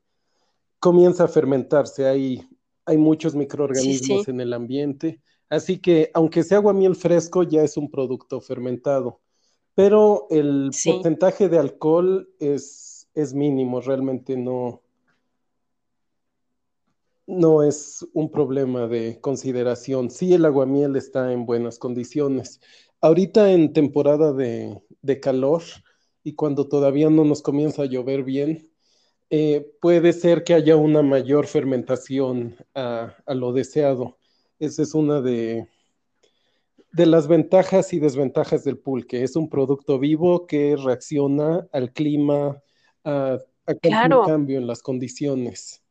comienza 0.78 1.24
a 1.24 1.28
fermentarse. 1.28 2.06
Hay, 2.06 2.48
hay 2.84 2.96
muchos 2.96 3.34
microorganismos 3.34 4.28
en 4.28 4.40
el 4.40 4.52
ambiente. 4.52 5.22
Así 5.48 5.78
que 5.78 6.10
aunque 6.12 6.42
sea 6.42 6.58
aguamiel 6.58 6.96
fresco, 6.96 7.42
ya 7.42 7.62
es 7.62 7.76
un 7.76 7.90
producto 7.90 8.40
fermentado 8.40 9.20
pero 9.78 10.26
el 10.30 10.72
porcentaje 10.84 11.48
de 11.48 11.56
alcohol 11.56 12.28
es, 12.40 13.06
es 13.14 13.32
mínimo, 13.32 13.80
realmente 13.80 14.36
no, 14.36 14.82
no 17.28 17.62
es 17.62 18.06
un 18.14 18.30
problema 18.30 18.88
de 18.88 19.20
consideración. 19.20 20.10
Sí, 20.10 20.32
el 20.32 20.46
aguamiel 20.46 20.96
está 20.96 21.30
en 21.32 21.44
buenas 21.44 21.78
condiciones. 21.78 22.60
Ahorita 23.02 23.52
en 23.52 23.72
temporada 23.74 24.32
de, 24.32 24.80
calor 25.20 25.62
y 26.24 26.34
cuando 26.34 26.68
todavía 26.68 27.10
no 27.10 27.24
nos 27.24 27.42
comienza 27.42 27.82
a 27.82 27.86
llover 27.86 28.24
bien, 28.24 28.70
eh, 29.30 29.70
puede 29.82 30.14
ser 30.14 30.42
que 30.42 30.54
haya 30.54 30.76
una 30.76 31.02
mayor 31.02 31.46
fermentación 31.46 32.56
a, 32.74 33.14
a 33.26 33.34
lo 33.34 33.52
deseado. 33.52 34.16
Esa 34.58 34.82
es 34.82 34.94
una 34.94 35.20
de, 35.20 35.68
de 36.92 37.06
las 37.06 37.28
ventajas 37.28 37.92
y 37.92 38.00
desventajas 38.00 38.64
del 38.64 38.78
pulque. 38.78 39.22
Es 39.22 39.36
un 39.36 39.50
producto 39.50 39.98
vivo 39.98 40.46
que 40.46 40.76
reacciona 40.76 41.68
al 41.72 41.92
clima, 41.92 42.62
a, 43.04 43.38
a 43.66 43.74
cambio 43.74 44.58
en 44.58 44.66
las 44.66 44.82
condiciones. 44.82 45.82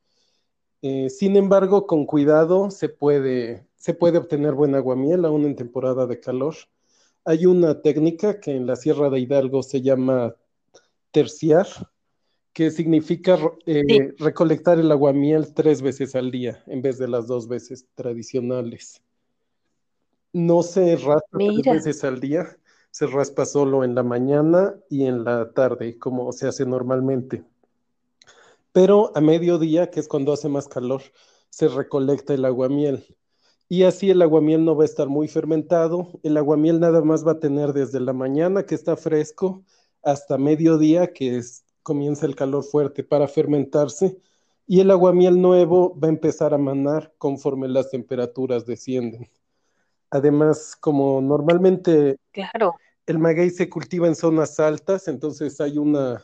Eh, 0.82 1.10
sin 1.10 1.36
embargo, 1.36 1.88
con 1.88 2.06
cuidado 2.06 2.70
se 2.70 2.90
puede, 2.90 3.66
se 3.76 3.94
puede 3.94 4.18
obtener 4.18 4.54
buen 4.54 4.76
aguamiel 4.76 5.26
aún 5.26 5.46
en 5.46 5.56
temporada 5.56 6.06
de 6.06 6.20
calor. 6.20 6.56
Hay 7.26 7.46
una 7.46 7.82
técnica 7.82 8.40
que 8.40 8.56
en 8.56 8.68
la 8.68 8.76
Sierra 8.76 9.10
de 9.10 9.20
Hidalgo 9.20 9.64
se 9.64 9.82
llama 9.82 10.36
terciar, 11.12 11.68
que 12.54 12.72
significa 12.72 13.38
eh, 13.66 14.14
recolectar 14.18 14.80
el 14.80 14.92
aguamiel 14.92 15.54
tres 15.54 15.82
veces 15.82 16.16
al 16.16 16.32
día 16.32 16.64
en 16.68 16.82
vez 16.82 16.98
de 16.98 17.08
las 17.08 17.28
dos 17.28 17.48
veces 17.48 17.86
tradicionales. 17.96 19.02
No 20.34 20.64
se 20.64 20.96
raspa 20.96 21.38
tres 21.38 21.62
veces 21.66 22.04
al 22.04 22.20
día, 22.20 22.58
se 22.92 23.08
raspa 23.08 23.46
solo 23.46 23.84
en 23.84 23.96
la 23.96 24.04
mañana 24.04 24.76
y 24.90 25.06
en 25.06 25.24
la 25.24 25.52
tarde, 25.52 25.98
como 25.98 26.32
se 26.32 26.48
hace 26.48 26.66
normalmente. 26.66 27.44
Pero 28.78 29.12
a 29.16 29.22
mediodía, 29.22 29.90
que 29.90 30.00
es 30.00 30.08
cuando 30.08 30.32
hace 30.34 30.50
más 30.50 30.68
calor, 30.68 31.02
se 31.50 31.68
recolecta 31.68 32.36
el 32.36 32.46
aguamiel. 32.46 33.08
Y 33.68 33.82
así 33.82 34.12
el 34.12 34.22
aguamiel 34.22 34.64
no 34.66 34.76
va 34.76 34.84
a 34.84 34.86
estar 34.86 35.08
muy 35.08 35.28
fermentado. 35.28 36.12
El 36.22 36.38
aguamiel 36.38 36.80
nada 36.80 37.02
más 37.02 37.26
va 37.26 37.32
a 37.32 37.40
tener 37.40 37.74
desde 37.74 38.00
la 38.00 38.14
mañana, 38.14 38.68
que 38.68 38.76
está 38.76 38.96
fresco, 38.96 39.64
hasta 40.04 40.38
mediodía, 40.38 41.12
que 41.12 41.38
es, 41.38 41.66
comienza 41.82 42.28
el 42.28 42.36
calor 42.36 42.64
fuerte 42.64 43.04
para 43.04 43.28
fermentarse. 43.28 44.22
Y 44.68 44.80
el 44.80 44.92
aguamiel 44.92 45.42
nuevo 45.42 46.00
va 46.00 46.10
a 46.10 46.12
empezar 46.12 46.54
a 46.54 46.60
manar 46.60 47.16
conforme 47.18 47.68
las 47.68 47.90
temperaturas 47.90 48.68
descienden. 48.68 49.28
Además, 50.12 50.76
como 50.80 51.20
normalmente 51.20 52.20
claro. 52.32 52.76
el 53.08 53.18
maguey 53.18 53.50
se 53.50 53.72
cultiva 53.72 54.06
en 54.06 54.14
zonas 54.14 54.60
altas, 54.60 55.08
entonces 55.08 55.60
hay 55.62 55.80
una 55.80 56.24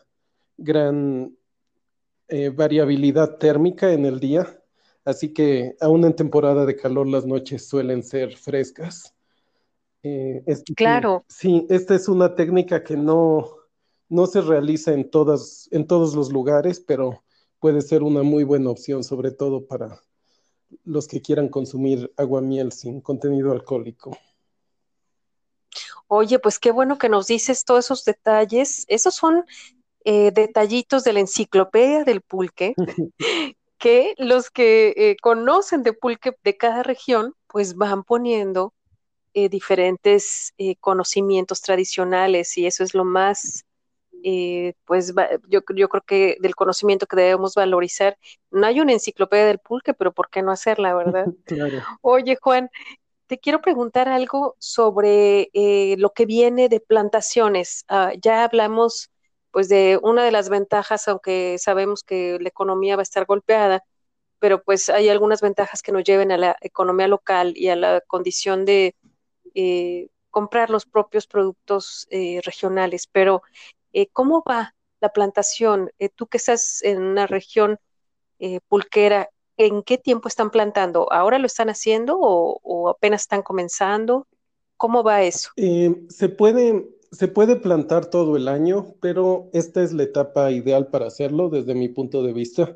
gran 0.55 1.36
eh, 2.27 2.50
variabilidad 2.50 3.38
térmica 3.38 3.92
en 3.92 4.06
el 4.06 4.20
día, 4.20 4.62
así 5.06 5.34
que 5.34 5.75
aún 5.82 6.06
en 6.06 6.15
temporada 6.15 6.65
de 6.65 6.75
calor 6.75 7.08
las 7.08 7.25
noches 7.25 7.68
suelen 7.68 8.03
ser 8.03 8.36
frescas. 8.38 9.13
Eh, 10.03 10.44
claro. 10.75 11.25
Sí, 11.30 11.65
esta 11.70 11.96
es 11.96 12.08
una 12.08 12.36
técnica 12.36 12.84
que 12.84 12.98
no, 12.98 13.58
no 14.10 14.27
se 14.27 14.42
realiza 14.42 14.94
en, 14.94 15.10
todas, 15.10 15.68
en 15.72 15.88
todos 15.88 16.15
los 16.15 16.32
lugares, 16.32 16.80
pero 16.80 17.24
puede 17.60 17.82
ser 17.82 18.03
una 18.03 18.24
muy 18.24 18.44
buena 18.44 18.70
opción, 18.70 19.03
sobre 19.03 19.32
todo 19.32 19.65
para 19.65 20.01
los 20.84 21.08
que 21.08 21.22
quieran 21.22 21.50
consumir 21.50 22.12
aguamiel 22.18 22.72
sin 22.72 23.01
contenido 23.01 23.51
alcohólico. 23.51 24.18
Oye, 26.08 26.39
pues 26.39 26.60
qué 26.60 26.72
bueno 26.72 26.98
que 26.98 27.10
nos 27.10 27.27
dices 27.27 27.65
todos 27.65 27.86
esos 27.86 28.06
detalles. 28.06 28.86
Esos 28.88 29.15
son 29.15 29.46
eh, 30.05 30.31
detallitos 30.31 31.03
de 31.03 31.13
la 31.13 31.19
enciclopedia 31.19 32.03
del 32.03 32.22
pulque, 32.22 32.74
que 33.77 34.15
los 34.17 34.50
que 34.50 34.93
eh, 34.95 35.17
conocen 35.22 35.83
de 35.83 35.93
pulque 35.93 36.31
de 36.43 36.57
cada 36.57 36.83
región, 36.83 37.33
pues 37.48 37.75
van 37.75 38.03
poniendo 38.03 38.74
eh, 39.33 39.50
diferentes 39.50 40.53
conocimientos 40.79 41.62
tradicionales 41.62 42.57
y 42.57 42.67
eso 42.67 42.83
es 42.83 42.93
lo 42.93 43.03
más 43.03 43.65
eh, 44.24 44.74
pues 44.86 45.13
yo, 45.50 45.60
yo 45.75 45.89
creo 45.89 46.01
que 46.01 46.38
del 46.39 46.55
conocimiento 46.55 47.05
que 47.05 47.17
debemos 47.17 47.55
valorizar. 47.55 48.17
No 48.51 48.65
hay 48.65 48.79
una 48.79 48.93
enciclopedia 48.93 49.45
del 49.45 49.60
pulque, 49.60 49.93
pero 49.93 50.13
¿por 50.13 50.29
qué 50.29 50.41
no 50.41 50.51
hacerla, 50.51 50.95
verdad? 50.95 51.25
Oye, 52.01 52.38
Juan, 52.41 52.69
te 53.27 53.38
quiero 53.38 53.62
preguntar 53.62 54.07
algo 54.07 54.55
sobre 54.60 55.50
eh, 55.53 55.95
lo 55.98 56.12
que 56.12 56.25
viene 56.25 56.69
de 56.69 56.79
plantaciones. 56.79 57.83
Ah, 57.89 58.13
ya 58.19 58.45
hablamos 58.45 59.12
pues 59.53 59.69
de 59.69 59.98
una 60.03 60.25
de 60.25 60.31
las 60.31 60.50
ventajas, 60.50 61.07
aunque 61.07 61.57
sabemos 61.60 62.03
que 62.03 62.38
la 62.41 62.50
economía 62.50 62.98
va 62.98 63.01
a 63.01 63.03
estar 63.03 63.25
golpeada, 63.25 63.86
pero 64.39 64.62
pues 64.62 64.89
hay 64.89 65.07
algunas 65.07 65.41
ventajas 65.41 65.81
que 65.81 65.93
nos 65.93 66.03
lleven 66.03 66.33
a 66.33 66.38
la 66.38 66.57
economía 66.60 67.07
local 67.07 67.53
y 67.55 67.69
a 67.69 67.77
la 67.77 68.01
condición 68.01 68.65
de 68.65 68.95
eh, 69.55 70.10
comprar 70.29 70.69
los 70.69 70.86
propios 70.86 71.27
productos 71.27 72.07
regionales. 72.43 73.07
Pero 73.10 73.43
eh, 73.93 74.07
¿Cómo 74.12 74.43
va 74.48 74.75
la 75.00 75.10
plantación? 75.10 75.91
Eh, 76.00 76.10
tú 76.10 76.27
que 76.27 76.38
estás 76.38 76.83
en 76.83 77.01
una 77.01 77.27
región 77.27 77.77
eh, 78.39 78.60
pulquera, 78.67 79.29
¿en 79.55 79.83
qué 79.83 79.98
tiempo 80.00 80.27
están 80.27 80.50
plantando? 80.50 81.12
¿Ahora 81.13 81.38
lo 81.38 81.45
están 81.45 81.69
haciendo 81.69 82.17
o, 82.19 82.89
apenas 82.89 83.22
están 83.22 83.43
comenzando? 83.43 84.27
¿Cómo 84.75 85.03
va 85.03 85.24
eso? 85.24 85.51
se, 85.55 86.29
puede, 86.29 86.89
se 87.13 87.27
puede 87.27 87.55
plantar 87.55 88.08
todo 88.08 88.36
el 88.36 88.48
año, 88.48 88.96
pero 89.00 89.50
esta 89.53 89.84
es 89.84 89.93
la 89.93 90.03
etapa 90.03 90.51
ideal 90.51 90.88
para 90.88 91.08
hacerlo 91.08 91.50
desde 91.50 91.75
mi 91.75 91.88
punto 91.88 92.24
de 92.24 92.34
vista, 92.34 92.75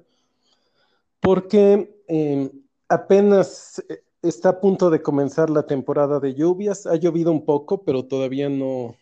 porque 1.19 1.91
apenas 2.87 3.83
está 4.21 4.49
a 4.49 4.59
punto 4.59 4.91
de 4.91 5.01
comenzar 5.01 5.49
la 5.49 5.65
temporada 5.65 6.19
de 6.19 6.35
lluvias. 6.35 6.85
Ha 6.85 6.95
llovido 6.95 7.31
un 7.31 7.45
poco, 7.45 7.83
pero 7.83 8.05
todavía 8.05 8.47
no, 8.47 8.95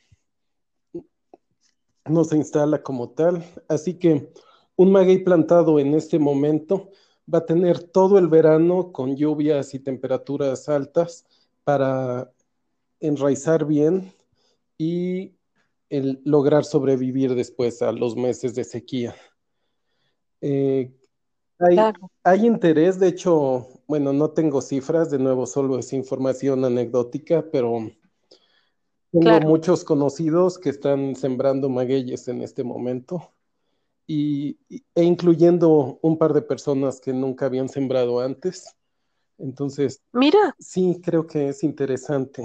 no 2.05 2.23
se 2.23 2.37
instala 2.37 2.81
como 2.81 3.09
tal. 3.09 3.43
Así 3.67 3.95
que 3.95 4.31
un 4.77 4.91
maguey 4.91 5.23
plantado 5.23 5.79
en 5.79 5.95
este 5.95 6.17
momento 6.17 6.91
va 7.31 7.39
a 7.39 7.45
tener 7.45 7.83
todo 7.83 8.17
el 8.17 8.29
verano 8.29 8.93
con 8.93 9.17
lluvias 9.17 9.73
y 9.73 9.79
temperaturas 9.79 10.69
altas 10.69 11.25
para 11.65 12.31
enraizar 13.01 13.65
bien 13.65 14.14
y 14.77 15.35
lograr 15.89 16.65
sobrevivir 16.65 17.35
después 17.35 17.81
a 17.81 17.91
los 17.91 18.15
meses 18.15 18.55
de 18.55 18.63
sequía. 18.63 19.15
Eh, 20.41 20.91
hay, 21.59 21.77
hay, 22.23 22.45
interés, 22.45 22.99
de 22.99 23.07
hecho, 23.07 23.67
bueno, 23.87 24.11
no 24.11 24.31
tengo 24.31 24.61
cifras, 24.61 25.09
de 25.09 25.19
nuevo 25.19 25.45
solo 25.45 25.79
es 25.79 25.93
información 25.93 26.65
anecdótica, 26.65 27.45
pero 27.51 27.89
tengo 29.11 29.39
muchos 29.41 29.85
conocidos 29.85 30.57
que 30.57 30.69
están 30.69 31.15
sembrando 31.15 31.69
magueyes 31.69 32.27
en 32.27 32.41
este 32.41 32.63
momento 32.63 33.33
y, 34.05 34.59
e 34.93 35.03
incluyendo 35.03 35.99
un 36.01 36.17
par 36.17 36.33
de 36.33 36.41
personas 36.41 36.99
que 36.99 37.13
nunca 37.13 37.45
habían 37.45 37.69
sembrado 37.69 38.19
antes. 38.19 38.75
Entonces, 39.37 40.01
mira. 40.11 40.55
Sí, 40.59 40.99
creo 41.03 41.25
que 41.25 41.49
es 41.49 41.63
interesante. 41.63 42.43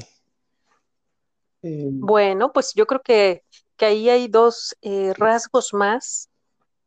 Em, 1.63 2.01
bueno, 2.01 2.53
pues 2.53 2.75
yo 2.75 2.87
creo 2.87 3.03
que, 3.03 3.43
que 3.77 3.87
ahí 3.87 4.09
hay 4.09 4.29
dos 4.29 4.77
eh, 4.83 5.13
rasgos 5.15 5.73
más. 5.75 6.29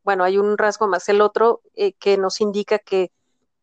Bueno, 0.02 0.24
hay 0.24 0.38
un 0.38 0.58
rasgo 0.58 0.86
más, 0.86 1.08
el 1.08 1.20
otro 1.20 1.62
eh, 1.74 1.92
que 1.94 2.18
nos 2.18 2.40
indica 2.40 2.78
que 2.78 3.10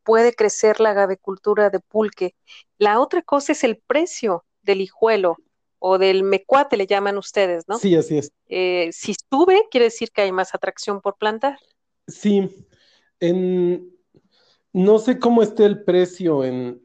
puede 0.03 0.33
crecer 0.33 0.79
la 0.79 0.93
gavecultura 0.93 1.69
de 1.69 1.79
pulque. 1.79 2.35
La 2.77 2.99
otra 2.99 3.21
cosa 3.21 3.51
es 3.51 3.63
el 3.63 3.77
precio 3.77 4.43
del 4.63 4.81
hijuelo 4.81 5.37
o 5.79 5.97
del 5.97 6.23
mecuate 6.23 6.77
le 6.77 6.85
llaman 6.85 7.17
ustedes, 7.17 7.67
¿no? 7.67 7.77
Sí, 7.77 7.95
así 7.95 8.19
es. 8.19 8.31
Eh, 8.47 8.89
si 8.91 9.15
sube, 9.29 9.67
quiere 9.71 9.85
decir 9.85 10.11
que 10.11 10.21
hay 10.21 10.31
más 10.31 10.53
atracción 10.53 11.01
por 11.01 11.17
plantar. 11.17 11.57
Sí, 12.07 12.49
no 14.73 14.99
sé 14.99 15.19
cómo 15.19 15.41
esté 15.41 15.65
el 15.65 15.83
precio 15.83 16.43
en, 16.43 16.81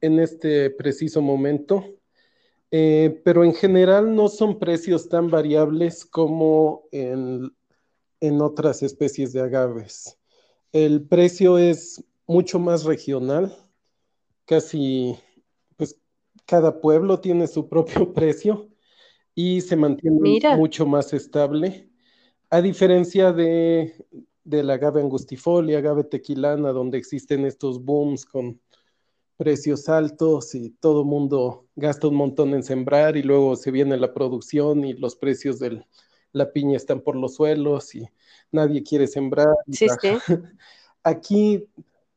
este 0.00 0.70
preciso 0.70 1.20
momento. 1.20 1.84
Eh, 2.70 3.20
pero 3.24 3.44
en 3.44 3.54
general 3.54 4.14
no 4.14 4.28
son 4.28 4.58
precios 4.58 5.08
tan 5.08 5.30
variables 5.30 6.04
como 6.04 6.84
en, 6.92 7.50
en 8.20 8.40
otras 8.42 8.82
especies 8.82 9.32
de 9.32 9.40
agaves. 9.40 10.18
El 10.72 11.06
precio 11.06 11.56
es 11.56 12.04
mucho 12.26 12.58
más 12.58 12.84
regional, 12.84 13.56
casi, 14.44 15.16
pues 15.76 15.98
cada 16.44 16.80
pueblo 16.80 17.20
tiene 17.20 17.46
su 17.46 17.68
propio 17.68 18.12
precio 18.14 18.68
y 19.34 19.62
se 19.62 19.76
mantiene 19.76 20.40
mucho 20.56 20.84
más 20.84 21.12
estable, 21.14 21.88
a 22.50 22.60
diferencia 22.60 23.32
de, 23.32 23.94
del 24.44 24.70
agave 24.70 25.00
angustifolia, 25.00 25.78
agave 25.78 26.04
tequilana, 26.04 26.72
donde 26.72 26.98
existen 26.98 27.44
estos 27.44 27.84
booms 27.84 28.24
con 28.24 28.60
precios 29.38 29.88
altos 29.88 30.54
y 30.56 30.70
todo 30.70 31.04
mundo 31.04 31.68
gasta 31.76 32.08
un 32.08 32.16
montón 32.16 32.52
en 32.54 32.64
sembrar 32.64 33.16
y 33.16 33.22
luego 33.22 33.54
se 33.56 33.70
viene 33.70 33.96
la 33.96 34.12
producción 34.12 34.84
y 34.84 34.94
los 34.94 35.14
precios 35.14 35.60
de 35.60 35.86
la 36.32 36.52
piña 36.52 36.76
están 36.76 37.00
por 37.00 37.16
los 37.16 37.36
suelos 37.36 37.94
y 37.94 38.06
nadie 38.50 38.82
quiere 38.82 39.06
sembrar. 39.06 39.54
Sí, 39.70 39.86
sí. 40.00 40.08
Aquí, 41.04 41.68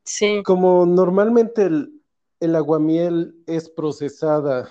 sí. 0.03 0.41
como 0.43 0.85
normalmente 0.87 1.63
el, 1.63 2.01
el 2.39 2.55
aguamiel 2.55 3.35
es 3.45 3.69
procesada 3.69 4.67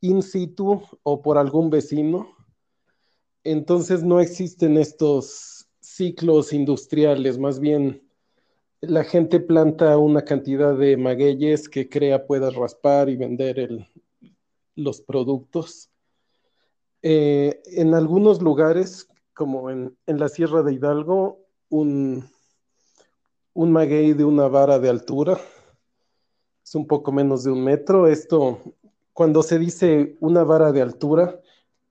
in 0.00 0.22
situ 0.22 0.82
o 1.02 1.22
por 1.22 1.36
algún 1.36 1.68
vecino, 1.68 2.34
entonces 3.44 4.02
no 4.02 4.18
existen 4.18 4.78
estos 4.78 5.68
ciclos 5.78 6.54
industriales, 6.54 7.38
más 7.38 7.60
bien 7.60 8.02
la 8.82 9.04
gente 9.04 9.38
planta 9.38 9.96
una 9.96 10.22
cantidad 10.22 10.76
de 10.76 10.96
magueyes 10.96 11.68
que 11.68 11.88
crea 11.88 12.26
pueda 12.26 12.50
raspar 12.50 13.08
y 13.08 13.16
vender 13.16 13.88
los 14.74 15.00
productos. 15.00 15.88
Eh, 17.00 17.62
en 17.66 17.94
algunos 17.94 18.42
lugares, 18.42 19.08
como 19.34 19.70
en, 19.70 19.96
la 20.06 20.28
Sierra 20.28 20.62
de 20.62 20.74
Hidalgo, 20.74 21.38
un, 21.68 22.28
un 23.54 23.72
maguey 23.72 24.14
de 24.14 24.24
una 24.24 24.48
vara 24.48 24.80
de 24.80 24.88
altura, 24.88 25.38
es 26.64 26.74
un 26.74 26.88
poco 26.88 27.12
menos 27.12 27.44
de 27.44 27.52
un 27.52 27.62
metro. 27.62 28.08
Esto, 28.08 28.58
cuando 29.12 29.44
se 29.44 29.60
dice 29.60 30.16
una 30.18 30.42
vara 30.42 30.72
de 30.72 30.82
altura, 30.82 31.40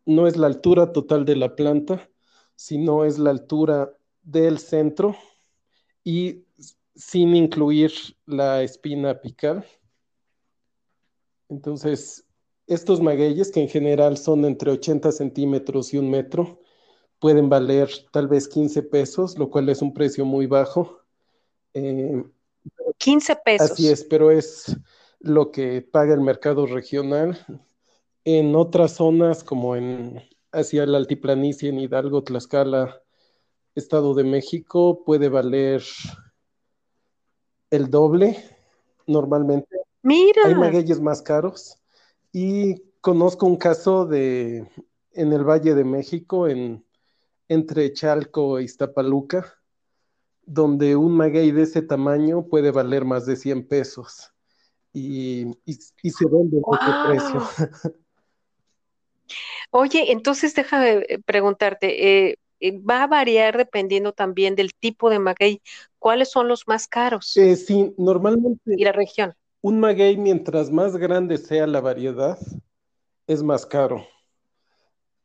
no 0.05 0.27
es 0.27 0.35
la 0.35 0.47
altura 0.47 0.91
total 0.91 1.23
de 1.23 1.37
la 1.37 1.55
planta, 1.55 2.09
sino 2.57 3.05
es 3.05 3.17
la 3.17 3.29
altura 3.29 3.93
del 4.23 4.59
centro 4.59 5.15
y 6.03 6.43
sin 6.95 7.35
incluir 7.35 7.91
la 8.25 8.63
espina 8.63 9.11
apical. 9.11 9.65
Entonces, 11.49 12.25
estos 12.67 13.01
magueyes, 13.01 13.51
que 13.51 13.61
en 13.61 13.69
general 13.69 14.17
son 14.17 14.45
entre 14.45 14.71
80 14.71 15.11
centímetros 15.11 15.93
y 15.93 15.97
un 15.97 16.09
metro, 16.09 16.61
pueden 17.19 17.49
valer 17.49 17.89
tal 18.11 18.27
vez 18.27 18.47
15 18.47 18.83
pesos, 18.83 19.37
lo 19.37 19.49
cual 19.49 19.69
es 19.69 19.81
un 19.81 19.93
precio 19.93 20.25
muy 20.25 20.47
bajo. 20.47 21.01
15 21.73 23.31
eh, 23.31 23.35
pesos. 23.43 23.71
Así 23.71 23.89
es, 23.89 24.03
pero 24.03 24.31
es 24.31 24.75
lo 25.19 25.51
que 25.51 25.81
paga 25.81 26.13
el 26.13 26.21
mercado 26.21 26.65
regional. 26.65 27.37
En 28.23 28.55
otras 28.55 28.93
zonas, 28.93 29.43
como 29.43 29.75
en 29.75 30.21
hacia 30.51 30.85
la 30.85 30.97
altiplanicie 30.97 31.69
en 31.69 31.79
Hidalgo, 31.79 32.23
Tlaxcala, 32.23 33.01
Estado 33.75 34.13
de 34.13 34.23
México, 34.23 35.03
puede 35.05 35.29
valer 35.29 35.81
el 37.71 37.89
doble 37.89 38.37
normalmente. 39.07 39.77
Mira. 40.03 40.43
Hay 40.45 40.55
magueyes 40.55 41.01
más 41.01 41.21
caros. 41.21 41.79
Y 42.31 42.83
conozco 43.01 43.45
un 43.47 43.57
caso 43.57 44.05
de 44.05 44.67
en 45.13 45.33
el 45.33 45.43
Valle 45.43 45.73
de 45.73 45.83
México, 45.83 46.47
en, 46.47 46.85
entre 47.47 47.91
Chalco 47.91 48.59
e 48.59 48.63
Iztapaluca, 48.63 49.57
donde 50.45 50.95
un 50.95 51.17
maguey 51.17 51.51
de 51.51 51.63
ese 51.63 51.81
tamaño 51.81 52.45
puede 52.47 52.71
valer 52.71 53.03
más 53.05 53.25
de 53.25 53.35
100 53.35 53.67
pesos. 53.67 54.31
Y, 54.93 55.47
se 55.65 56.25
vende 56.25 56.61
a 56.71 57.09
ese 57.09 57.29
precio. 57.29 57.41
Oye, 59.71 60.11
entonces 60.11 60.53
déjame 60.53 61.05
preguntarte, 61.25 62.29
eh, 62.29 62.39
eh, 62.59 62.77
va 62.79 63.03
a 63.03 63.07
variar 63.07 63.57
dependiendo 63.57 64.11
también 64.11 64.55
del 64.55 64.73
tipo 64.73 65.09
de 65.09 65.19
maguey. 65.19 65.61
¿Cuáles 66.01 66.31
son 66.31 66.47
los 66.47 66.67
más 66.67 66.87
caros? 66.87 67.37
Eh, 67.37 67.55
sí, 67.55 67.93
normalmente. 67.95 68.73
Y 68.75 68.83
la 68.83 68.91
región. 68.91 69.35
Un 69.61 69.79
maguey, 69.79 70.17
mientras 70.17 70.71
más 70.71 70.97
grande 70.97 71.37
sea 71.37 71.67
la 71.67 71.79
variedad, 71.79 72.39
es 73.27 73.43
más 73.43 73.67
caro. 73.67 74.03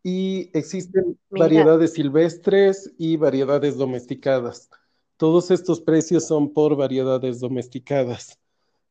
Y 0.03 0.51
existen 0.53 1.19
variedades 1.31 1.95
silvestres 1.95 2.93
y 2.99 3.17
variedades 3.17 3.79
domesticadas. 3.79 4.69
Todos 5.17 5.51
estos 5.51 5.81
precios 5.81 6.27
son 6.27 6.53
por 6.53 6.77
variedades 6.77 7.41
domesticadas. 7.41 8.39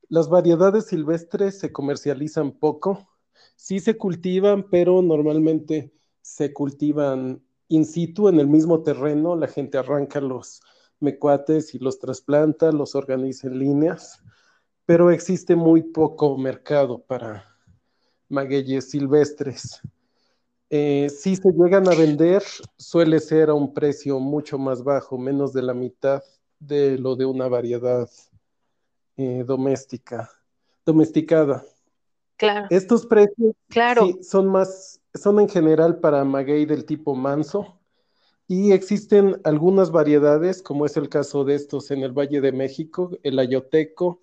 Las 0.10 0.28
variedades 0.28 0.88
silvestres 0.88 1.60
se 1.60 1.72
comercializan 1.72 2.52
poco, 2.52 3.08
sí 3.56 3.80
se 3.80 3.96
cultivan, 3.96 4.72
pero 4.72 5.04
normalmente 5.04 5.94
se 6.24 6.52
cultivan 6.52 7.44
in 7.68 7.86
situ, 7.86 8.28
en 8.28 8.40
el 8.40 8.48
mismo 8.48 8.82
terreno, 8.82 9.36
la 9.36 9.48
gente 9.48 9.78
arranca 9.78 10.20
los 10.20 10.62
mecuates 11.00 11.76
y 11.76 11.80
los 11.80 12.00
trasplanta, 12.00 12.72
los 12.72 12.96
organiza 12.96 13.48
en 13.48 13.60
líneas, 13.60 14.24
pero 14.86 15.12
existe 15.12 15.56
muy 15.56 15.82
poco 15.84 16.38
mercado 16.38 17.00
para 17.00 17.46
magueyes 18.30 18.90
silvestres. 18.90 19.82
Eh, 20.70 21.10
si 21.10 21.36
se 21.36 21.52
llegan 21.52 21.88
a 21.88 21.96
vender, 21.96 22.44
suele 22.78 23.20
ser 23.20 23.50
a 23.50 23.54
un 23.54 23.74
precio 23.74 24.20
mucho 24.20 24.58
más 24.58 24.84
bajo, 24.84 25.18
menos 25.18 25.54
de 25.54 25.62
la 25.62 25.74
mitad 25.74 26.24
de 26.60 26.98
lo 26.98 27.16
de 27.16 27.26
una 27.26 27.48
variedad 27.48 28.10
eh, 29.18 29.44
doméstica, 29.46 30.30
domesticada. 30.86 31.64
Claro. 32.38 32.68
Estos 32.70 33.06
precios 33.06 33.56
claro. 33.70 34.10
son 34.22 34.48
más 34.48 35.00
son 35.14 35.40
en 35.40 35.48
general 35.48 36.00
para 36.00 36.24
maguey 36.26 36.66
del 36.66 36.86
tipo 36.86 37.16
manso 37.16 37.75
y 38.48 38.74
existen 38.74 39.42
algunas 39.44 39.92
variedades, 39.92 40.62
como 40.62 40.86
es 40.86 40.98
el 40.98 41.10
caso 41.10 41.44
de 41.44 41.56
estos 41.56 41.90
en 41.90 42.04
el 42.04 42.12
Valle 42.12 42.42
de 42.42 42.52
México, 42.52 43.12
el 43.24 43.40
ayoteco, 43.40 44.22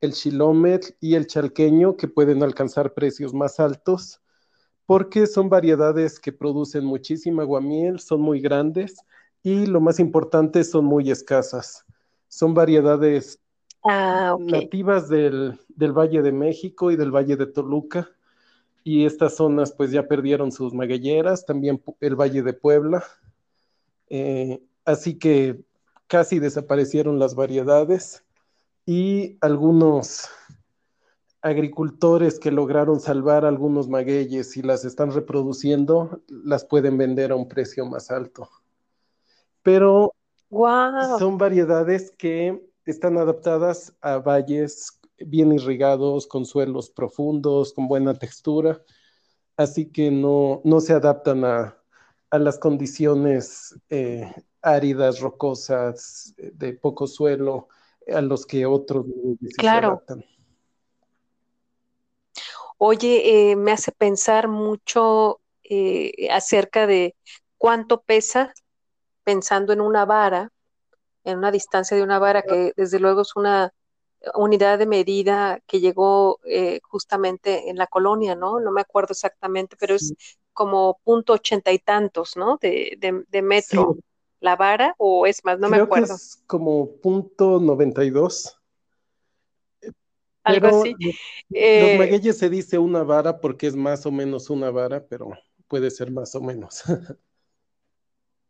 el 0.00 0.12
chilomet 0.12 0.96
y 1.00 1.14
el 1.14 1.26
chalqueño, 1.26 1.96
que 1.96 2.08
pueden 2.08 2.42
alcanzar 2.42 2.94
precios 2.94 3.32
más 3.32 3.60
altos, 3.60 4.20
porque 4.86 5.28
son 5.28 5.48
variedades 5.48 6.18
que 6.18 6.32
producen 6.32 6.84
muchísima 6.84 7.42
aguamiel, 7.42 8.00
son 8.00 8.20
muy 8.22 8.40
grandes 8.40 8.96
y 9.42 9.66
lo 9.66 9.80
más 9.80 10.00
importante, 10.00 10.64
son 10.64 10.84
muy 10.84 11.10
escasas. 11.10 11.84
Son 12.26 12.54
variedades 12.54 13.38
ah, 13.84 14.36
nativas 14.40 15.08
del, 15.08 15.60
del 15.68 15.92
Valle 15.92 16.22
de 16.22 16.32
México 16.32 16.90
y 16.90 16.96
del 16.96 17.14
Valle 17.14 17.36
de 17.36 17.46
Toluca. 17.46 18.10
Y 18.82 19.04
estas 19.04 19.36
zonas 19.36 19.72
pues 19.72 19.92
ya 19.92 20.08
perdieron 20.08 20.50
sus 20.50 20.74
magueyeras, 20.74 21.46
también 21.46 21.82
el 22.00 22.16
Valle 22.16 22.42
de 22.42 22.52
Puebla, 22.52 23.04
eh, 24.10 24.60
así 24.84 25.18
que 25.18 25.64
casi 26.08 26.40
desaparecieron 26.40 27.18
las 27.20 27.36
variedades 27.36 28.24
y 28.84 29.38
algunos 29.40 30.28
agricultores 31.42 32.38
que 32.38 32.50
lograron 32.50 33.00
salvar 33.00 33.44
algunos 33.44 33.88
magueyes 33.88 34.56
y 34.56 34.62
las 34.62 34.84
están 34.84 35.12
reproduciendo, 35.12 36.20
las 36.28 36.64
pueden 36.64 36.98
vender 36.98 37.32
a 37.32 37.36
un 37.36 37.48
precio 37.48 37.86
más 37.86 38.10
alto. 38.10 38.48
Pero 39.62 40.12
son 41.18 41.38
variedades 41.38 42.10
que 42.10 42.60
están 42.84 43.16
adaptadas 43.16 43.96
a 44.00 44.18
valles 44.18 45.00
bien 45.18 45.52
irrigados, 45.52 46.26
con 46.26 46.44
suelos 46.44 46.90
profundos, 46.90 47.72
con 47.72 47.86
buena 47.86 48.14
textura, 48.14 48.82
así 49.56 49.86
que 49.90 50.10
no, 50.10 50.60
no 50.64 50.80
se 50.80 50.94
adaptan 50.94 51.44
a, 51.44 51.79
las 52.38 52.58
condiciones 52.58 53.78
eh, 53.88 54.32
áridas, 54.62 55.20
rocosas, 55.20 56.34
de 56.36 56.72
poco 56.74 57.06
suelo, 57.06 57.68
a 58.12 58.20
los 58.20 58.46
que 58.46 58.66
otros 58.66 59.06
claro. 59.56 59.88
se 60.06 60.12
adaptan. 60.12 60.24
Oye, 62.78 63.50
eh, 63.50 63.56
me 63.56 63.72
hace 63.72 63.92
pensar 63.92 64.48
mucho 64.48 65.40
eh, 65.64 66.28
acerca 66.30 66.86
de 66.86 67.14
cuánto 67.58 68.00
pesa 68.00 68.54
pensando 69.22 69.72
en 69.72 69.82
una 69.82 70.06
vara, 70.06 70.50
en 71.24 71.38
una 71.38 71.50
distancia 71.50 71.96
de 71.96 72.02
una 72.02 72.18
vara, 72.18 72.42
que 72.42 72.72
desde 72.76 72.98
luego 72.98 73.20
es 73.20 73.36
una 73.36 73.72
unidad 74.34 74.78
de 74.78 74.86
medida 74.86 75.60
que 75.66 75.80
llegó 75.80 76.40
eh, 76.44 76.80
justamente 76.82 77.70
en 77.70 77.76
la 77.76 77.86
colonia, 77.86 78.34
¿no? 78.34 78.60
No 78.60 78.70
me 78.70 78.80
acuerdo 78.80 79.12
exactamente, 79.12 79.76
pero 79.78 79.94
es 79.94 80.14
como 80.52 81.00
punto 81.04 81.34
ochenta 81.34 81.72
y 81.72 81.78
tantos, 81.78 82.36
¿no? 82.36 82.58
De, 82.60 83.24
de, 83.28 83.42
metro. 83.42 83.96
La 84.40 84.56
vara, 84.56 84.94
o 84.96 85.26
es 85.26 85.44
más, 85.44 85.58
no 85.58 85.68
me 85.68 85.76
acuerdo. 85.76 86.14
es 86.14 86.42
como 86.46 86.96
punto 86.96 87.60
noventa 87.60 88.02
y 88.02 88.10
dos. 88.10 88.58
algo 90.42 90.68
así. 90.68 90.94
Los, 90.98 91.14
eh, 91.52 91.96
magueyes 91.98 92.38
se 92.38 92.48
dice 92.48 92.78
una 92.78 93.02
vara 93.02 93.38
porque 93.38 93.66
es 93.66 93.76
más 93.76 94.06
o 94.06 94.10
menos 94.10 94.48
una 94.48 94.70
vara, 94.70 95.04
pero 95.06 95.30
puede 95.68 95.90
ser 95.90 96.10
más 96.10 96.34
o 96.34 96.40
menos. 96.40 96.82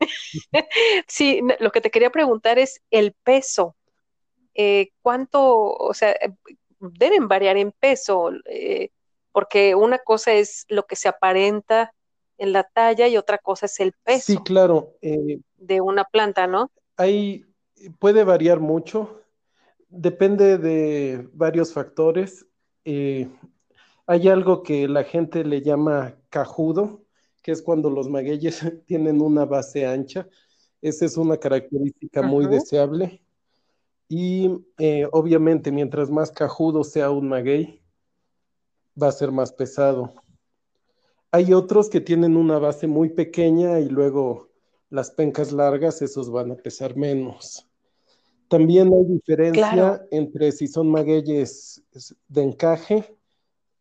sí, 1.09 1.41
lo 1.59 1.71
que 1.71 1.81
te 1.81 1.91
quería 1.91 2.11
preguntar 2.11 2.59
es 2.59 2.83
el 2.91 3.13
peso. 3.13 3.77
Eh, 4.55 4.91
¿Cuánto, 5.03 5.73
o 5.73 5.95
sea, 5.95 6.15
deben 6.79 7.29
variar 7.29 7.57
en 7.57 7.73
peso? 7.73 8.31
Eh, 8.47 8.91
porque 9.33 9.75
una 9.75 9.99
cosa 9.99 10.33
es 10.33 10.65
lo 10.69 10.87
que 10.87 10.97
se 10.97 11.09
aparenta 11.09 11.93
en 12.39 12.53
la 12.53 12.65
talla 12.65 13.07
y 13.09 13.17
otra 13.17 13.39
cosa 13.39 13.67
es 13.67 13.81
el 13.81 13.93
peso. 14.03 14.33
Sí, 14.33 14.39
claro. 14.39 14.95
de 15.01 15.81
una 15.81 16.05
planta, 16.05 16.47
¿no? 16.47 16.71
Hay, 16.97 17.45
puede 17.99 18.25
variar 18.25 18.61
mucho 18.61 19.21
depende 19.91 20.57
de 20.57 21.29
varios 21.35 21.73
factores. 21.73 22.47
Eh, 22.85 23.29
hay 24.07 24.29
algo 24.29 24.63
que 24.63 24.89
la 24.89 25.05
gente 25.05 25.45
le 25.45 25.61
llama 25.61 26.17
cajudo, 26.31 27.05
que 27.43 27.53
es 27.53 27.63
cuando 27.63 27.91
los 27.91 28.09
magueyes 28.09 28.61
tienen 28.87 29.21
una 29.21 29.45
base 29.45 29.87
ancha. 29.87 30.27
Esa 30.81 31.05
es 31.05 31.17
una 31.17 31.37
característica 31.37 32.23
muy 32.23 32.47
deseable. 32.47 33.23
Y 34.09 34.51
eh, 34.79 35.07
obviamente, 35.13 35.71
mientras 35.71 36.11
más 36.11 36.33
cajudo 36.33 36.83
sea 36.85 37.11
un 37.11 37.29
maguey, 37.29 37.80
va 39.01 39.09
a 39.09 39.13
ser 39.13 39.33
más 39.33 39.53
pesado. 39.53 40.15
Hay 41.33 41.53
otros 41.53 41.89
que 41.89 42.01
tienen 42.01 42.37
una 42.37 42.59
base 42.59 42.87
muy 42.87 43.11
pequeña 43.11 43.81
y 43.81 43.89
luego 43.89 44.49
las 44.89 45.11
pencas 45.13 45.53
largas, 45.53 46.03
esos 46.03 46.31
van 46.31 46.51
a 46.51 46.57
pesar 46.57 46.97
menos. 46.97 47.67
También 48.49 48.93
hay 48.93 49.05
diferencia 49.05 50.05
entre 50.11 50.51
si 50.51 50.67
son 50.67 50.91
magueyes 50.91 51.85
de 52.27 52.43
encaje 52.43 53.17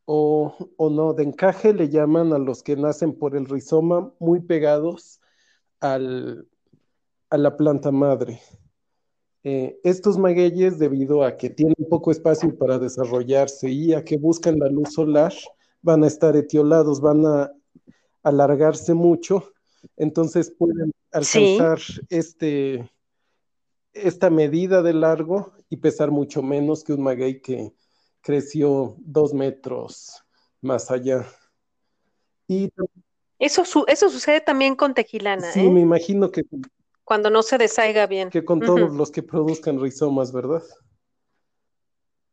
o, 0.06 0.56
no. 0.78 1.14
De 1.14 1.24
encaje 1.24 1.74
le 1.74 1.90
llaman 1.90 2.34
a 2.34 2.38
los 2.38 2.62
que 2.62 2.76
nacen 2.76 3.18
por 3.18 3.36
el 3.36 3.48
rizoma 3.48 4.14
muy 4.20 4.42
pegados 4.42 5.20
al, 5.80 6.48
a 7.32 7.38
la 7.40 7.58
planta 7.58 7.92
madre. 7.92 8.40
Eh, 9.44 9.80
estos 9.84 10.18
magueyes, 10.18 10.80
debido 10.80 11.24
a 11.24 11.38
que 11.38 11.50
tienen 11.50 11.76
poco 11.90 12.12
espacio 12.12 12.58
para 12.58 12.78
desarrollarse 12.78 13.70
y 13.70 13.94
a 13.94 14.04
que 14.04 14.18
buscan 14.18 14.60
la 14.60 14.68
luz 14.68 14.94
solar, 14.94 15.34
van 15.82 16.04
a 16.04 16.08
estar 16.08 16.36
etiolados, 16.36 17.00
van 17.00 17.26
a 17.26 17.52
alargarse 18.24 18.94
mucho, 18.94 19.54
entonces 19.96 20.52
pueden 20.52 20.92
alcanzar 21.12 21.80
este 22.10 22.90
esta 23.94 24.30
medida 24.30 24.82
de 24.82 24.94
largo 24.94 25.54
y 25.70 25.78
pesar 25.78 26.12
mucho 26.12 26.42
menos 26.44 26.84
que 26.84 26.94
un 26.94 27.02
maguey 27.02 27.42
que 27.42 27.74
creció 28.22 28.96
dos 29.00 29.34
metros 29.34 30.24
más 30.62 30.92
allá. 30.92 31.26
Y 32.48 32.72
eso, 33.40 33.64
eso 33.88 34.10
sucede 34.10 34.42
también 34.42 34.76
con 34.76 34.94
tequilana. 34.94 35.52
Sí, 35.52 35.70
me 35.70 35.80
¿eh? 35.80 35.84
imagino 35.84 36.30
que. 36.32 36.44
Cuando 37.10 37.32
no 37.32 37.42
se 37.42 37.58
desaiga 37.58 38.06
bien. 38.06 38.30
Que 38.30 38.46
con 38.46 38.60
todos 38.60 38.94
los 38.94 39.10
que 39.10 39.24
produzcan 39.24 39.82
rizomas, 39.82 40.32
¿verdad? 40.32 40.62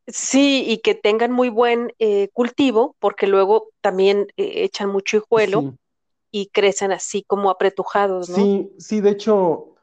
Sí, 0.05 0.65
y 0.67 0.77
que 0.81 0.93
tengan 0.93 1.31
muy 1.31 1.49
buen 1.49 1.93
eh, 1.97 2.29
cultivo, 2.31 2.95
porque 2.99 3.25
luego 3.25 3.69
también 3.81 4.27
eh, 4.37 4.65
echan 4.65 4.89
mucho 4.89 5.17
hijuelo 5.17 5.73
y 6.29 6.49
crecen 6.49 6.91
así 6.91 7.23
como 7.23 7.49
apretujados, 7.49 8.29
¿no? 8.29 8.35
Sí, 8.35 8.71
sí, 8.77 9.01
de 9.01 9.09
hecho, 9.09 9.73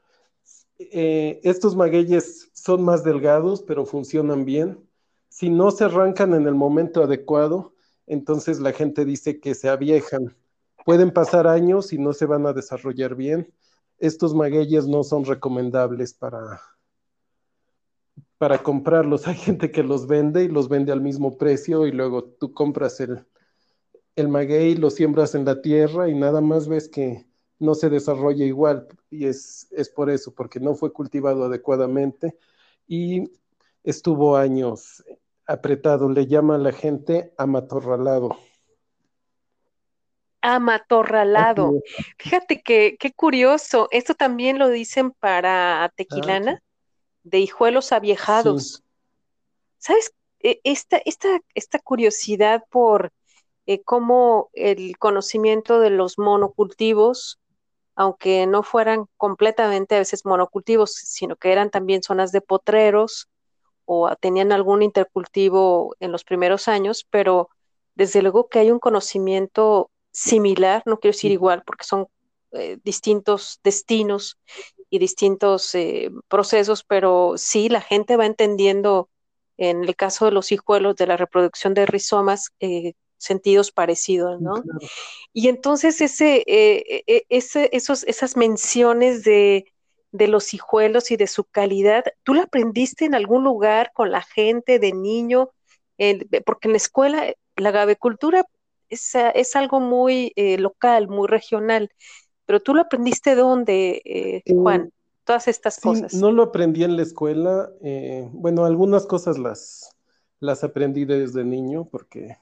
eh, 0.78 1.40
estos 1.42 1.74
magueyes 1.74 2.52
son 2.52 2.85
más 2.85 3.02
delgados, 3.02 3.64
pero 3.64 3.87
funcionan 3.87 4.44
bien. 4.44 4.78
Si 5.28 5.50
no 5.50 5.72
se 5.72 5.83
arrancan 5.83 6.35
en 6.35 6.46
el 6.46 6.54
momento 6.54 7.02
adecuado, 7.02 7.74
entonces 8.07 8.61
la 8.61 8.70
gente 8.70 9.04
dice 9.04 9.40
que 9.40 9.57
se 9.57 9.68
aviejan. 9.68 10.37
Pueden 10.87 11.11
pasar 11.11 11.48
años 11.48 11.92
y 11.92 11.98
no 11.98 12.12
se 12.12 12.26
van 12.26 12.46
a 12.46 12.52
desarrollar 12.52 13.16
bien. 13.16 13.52
Estos 14.04 14.34
magueyes 14.34 14.86
no 14.86 15.02
son 15.02 15.24
recomendables 15.24 16.12
para, 16.12 16.60
para 18.36 18.62
comprarlos. 18.62 19.26
Hay 19.28 19.36
gente 19.36 19.70
que 19.70 19.82
los 19.82 20.06
vende 20.06 20.44
y 20.44 20.48
los 20.48 20.68
vende 20.68 20.92
al 20.92 21.00
mismo 21.00 21.38
precio 21.38 21.86
y 21.86 21.92
luego 21.92 22.24
tú 22.24 22.52
compras 22.52 23.00
el, 23.00 23.24
el 24.14 24.28
maguey, 24.28 24.74
lo 24.74 24.90
siembras 24.90 25.34
en 25.34 25.46
la 25.46 25.62
tierra 25.62 26.10
y 26.10 26.14
nada 26.14 26.42
más 26.42 26.68
ves 26.68 26.86
que 26.86 27.26
no 27.58 27.74
se 27.74 27.88
desarrolla 27.88 28.44
igual 28.44 28.88
y 29.08 29.24
es, 29.24 29.68
es 29.70 29.88
por 29.88 30.10
eso, 30.10 30.34
porque 30.34 30.60
no 30.60 30.74
fue 30.74 30.92
cultivado 30.92 31.44
adecuadamente 31.44 32.36
y 32.86 33.24
estuvo 33.84 34.36
años 34.36 35.02
apretado. 35.46 36.10
Le 36.10 36.26
llama 36.26 36.56
a 36.56 36.58
la 36.58 36.72
gente 36.72 37.32
amatorralado. 37.38 38.36
Amatorralado. 40.46 41.80
Fíjate 42.18 42.61
que 42.61 42.96
qué 42.98 43.12
curioso. 43.12 43.88
Esto 43.90 44.14
también 44.14 44.59
lo 44.59 44.68
dicen 44.68 45.12
para 45.12 45.90
tequilana, 45.96 46.61
ah, 46.61 46.64
de 47.22 47.38
hijuelos 47.40 47.92
aviejados. 47.92 48.83
¿Sabes? 49.78 50.12
E, 50.40 50.61
esta, 50.64 50.98
esta, 51.07 51.40
esta 51.54 51.78
curiosidad 51.78 52.62
por 52.70 53.11
eh, 53.64 53.83
cómo 53.83 54.50
el 54.52 54.98
conocimiento 54.98 55.80
de 55.80 55.88
los 55.88 56.18
monocultivos 56.18 57.38
aunque 57.96 58.46
no 58.46 58.62
fueran 58.62 59.07
completamente 59.16 59.94
a 59.94 59.98
veces 59.98 60.24
monocultivos, 60.24 60.92
sino 60.94 61.37
que 61.37 61.52
eran 61.52 61.70
también 61.70 62.02
zonas 62.02 62.33
de 62.33 62.40
potreros 62.40 63.28
o 63.85 64.14
tenían 64.16 64.52
algún 64.52 64.83
intercultivo 64.83 65.94
en 66.00 66.11
los 66.11 66.24
primeros 66.24 66.68
años, 66.68 67.07
pero 67.09 67.50
desde 67.94 68.22
luego 68.22 68.48
que 68.48 68.59
hay 68.59 68.70
un 68.70 68.80
conocimiento 68.80 69.90
similar, 70.14 70.83
no 70.87 70.98
quiero 70.98 71.14
decir 71.14 71.33
igual, 71.33 71.62
porque 71.66 71.85
son 71.85 72.07
eh, 72.53 72.79
distintos 72.85 73.61
destinos 73.62 74.38
y 74.88 74.98
distintos 74.98 75.74
eh, 75.74 76.11
procesos, 76.29 76.85
pero 76.85 77.35
sí 77.37 77.68
la 77.68 77.81
gente 77.81 78.16
va 78.16 78.27
entendiendo 78.27 79.11
en 79.57 79.85
el 79.85 79.96
caso 79.96 80.24
de 80.24 80.33
los 80.33 80.53
hijuelos 80.53 80.96
de 80.96 81.07
la 81.07 81.16
reproducción 81.16 81.74
de 81.74 81.87
rizomas, 81.87 82.53
eh, 82.61 82.94
sentidos 83.18 83.70
parecidos, 83.70 84.40
¿no? 84.40 84.62
Y 85.33 85.48
entonces 85.48 86.00
ese, 86.00 86.44
eh, 86.46 87.05
eh, 87.07 87.24
ese, 87.29 87.70
esos, 87.72 88.03
esas 88.05 88.37
menciones 88.37 89.24
de, 89.24 89.72
de, 90.12 90.29
los 90.29 90.53
hijuelos 90.53 91.11
y 91.11 91.16
de 91.16 91.27
su 91.27 91.44
calidad, 91.44 92.05
¿tú 92.22 92.35
la 92.35 92.42
aprendiste 92.42 93.05
en 93.05 93.14
algún 93.14 93.44
lugar 93.44 93.92
con 93.94 94.11
la 94.11 94.22
gente 94.22 94.79
de 94.79 94.92
niño? 94.92 95.50
porque 96.44 96.66
en 96.66 96.72
la 96.72 96.79
escuela 96.79 97.33
la 97.55 97.70
gavecultura 97.70 98.44
es, 98.94 99.12
es 99.35 99.54
algo 99.57 99.80
muy 99.80 100.33
eh, 100.37 100.59
local, 100.59 101.09
muy 101.09 101.28
regional, 101.28 101.90
pero 102.46 102.61
tú 102.61 102.74
lo 102.74 102.83
aprendiste 102.83 103.35
dónde, 103.35 104.42
Juan? 104.46 104.90
Todas 105.24 105.48
estas 105.48 105.80
cosas. 105.80 106.12
No 106.12 106.33
lo 106.33 106.42
aprendí 106.42 106.85
en 106.85 106.96
la 106.96 107.02
escuela. 107.02 107.70
bueno, 108.33 108.66
algunas 108.66 109.07
cosas 109.07 109.38
las, 109.38 109.90
las 110.40 110.62
aprendí 110.64 111.07
desde 111.07 111.44
niño 111.44 111.87
porque 111.90 112.37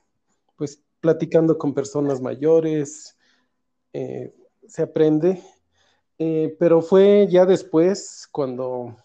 pues 0.57 0.83
platicando 1.01 1.59
con 1.59 1.75
personas 1.75 2.21
mayores, 2.21 3.17
eh, 3.93 4.33
se 4.67 4.83
aprende, 4.83 5.43
eh, 6.19 6.57
pero 6.59 6.81
fue 6.81 7.27
ya 7.29 7.45
después 7.45 8.29
cuando, 8.31 8.97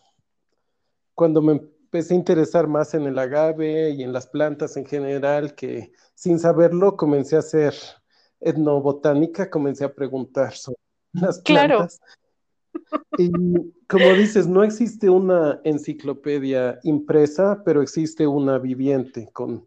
cuando 1.13 1.41
me 1.41 1.61
empecé 1.87 2.13
a 2.13 2.17
interesar 2.17 2.67
más 2.67 2.93
en 2.93 3.03
el 3.03 3.17
agave 3.17 3.91
y 3.91 4.03
en 4.03 4.11
las 4.11 4.27
plantas 4.27 4.75
en 4.75 4.85
general, 4.85 5.55
que 5.55 5.93
sin 6.15 6.37
saberlo 6.37 6.97
comencé 6.97 7.37
a 7.37 7.39
hacer 7.39 7.73
etnobotánica, 8.41 9.49
comencé 9.49 9.85
a 9.85 9.93
preguntar 9.93 10.53
sobre 10.53 10.79
las 11.13 11.39
plantas. 11.39 11.99
Y 13.17 13.31
como 13.87 14.13
dices, 14.13 14.47
no 14.47 14.63
existe 14.63 15.09
una 15.09 15.61
enciclopedia 15.63 16.77
impresa, 16.83 17.63
pero 17.63 17.81
existe 17.81 18.27
una 18.27 18.59
viviente 18.59 19.29
con 19.31 19.65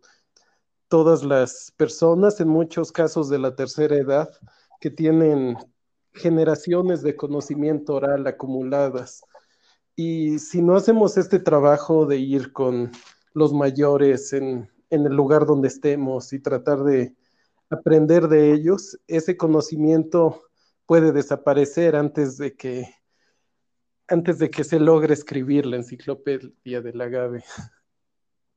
todas 0.88 1.24
las 1.24 1.72
personas, 1.76 2.38
en 2.40 2.48
muchos 2.48 2.92
casos 2.92 3.30
de 3.30 3.38
la 3.38 3.56
tercera 3.56 3.96
edad, 3.96 4.30
que 4.78 4.90
tienen 4.90 5.56
generaciones 6.12 7.00
de 7.02 7.16
conocimiento 7.16 7.94
oral 7.94 8.26
acumuladas. 8.26 9.22
Y 9.96 10.38
si 10.38 10.62
no 10.62 10.76
hacemos 10.76 11.16
este 11.16 11.38
trabajo 11.38 12.06
de 12.06 12.18
ir 12.18 12.52
con 12.52 12.90
los 13.34 13.52
mayores 13.52 14.32
en, 14.32 14.70
el 14.90 15.04
lugar 15.04 15.46
donde 15.46 15.68
estemos 15.68 16.32
y 16.32 16.40
tratar 16.40 16.82
de 16.82 17.14
aprender 17.68 18.28
de 18.28 18.52
ellos, 18.52 18.98
ese 19.06 19.36
conocimiento 19.36 20.42
puede 20.86 21.12
desaparecer 21.12 21.94
antes 21.94 22.36
de 22.36 22.56
que 22.56 22.88
antes 24.08 24.40
de 24.40 24.50
que 24.50 24.64
se 24.64 24.80
logre 24.80 25.14
escribir 25.14 25.66
la 25.66 25.76
enciclopedia 25.76 26.80
del 26.80 27.00
agave. 27.00 27.44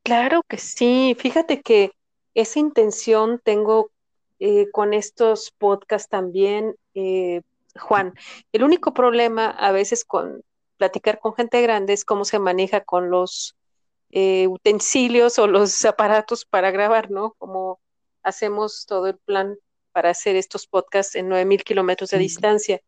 Claro 0.01 0.41
que 0.47 0.57
sí. 0.57 1.15
Fíjate 1.19 1.61
que 1.61 1.91
esa 2.33 2.59
intención 2.59 3.39
tengo 3.43 3.91
eh, 4.39 4.71
con 4.71 4.93
estos 4.93 5.51
podcasts 5.51 6.09
también, 6.09 6.75
eh, 6.95 7.41
Juan. 7.79 8.13
El 8.51 8.63
único 8.63 8.93
problema 8.95 9.49
a 9.49 9.71
veces 9.71 10.03
con 10.03 10.43
platicar 10.83 11.19
con 11.19 11.33
gente 11.33 11.61
grande 11.61 11.93
es 11.93 12.03
cómo 12.03 12.25
se 12.25 12.39
maneja 12.39 12.81
con 12.81 13.09
los 13.09 13.55
eh, 14.09 14.47
utensilios 14.47 15.39
o 15.39 15.47
los 15.47 15.85
aparatos 15.85 16.43
para 16.43 16.71
grabar, 16.71 17.09
¿no? 17.09 17.35
Como 17.37 17.79
hacemos 18.21 18.85
todo 18.85 19.07
el 19.07 19.17
plan 19.17 19.55
para 19.93 20.09
hacer 20.09 20.35
estos 20.35 20.67
podcasts 20.67 21.15
en 21.15 21.29
9000 21.29 21.63
kilómetros 21.63 22.09
de 22.09 22.17
distancia. 22.17 22.81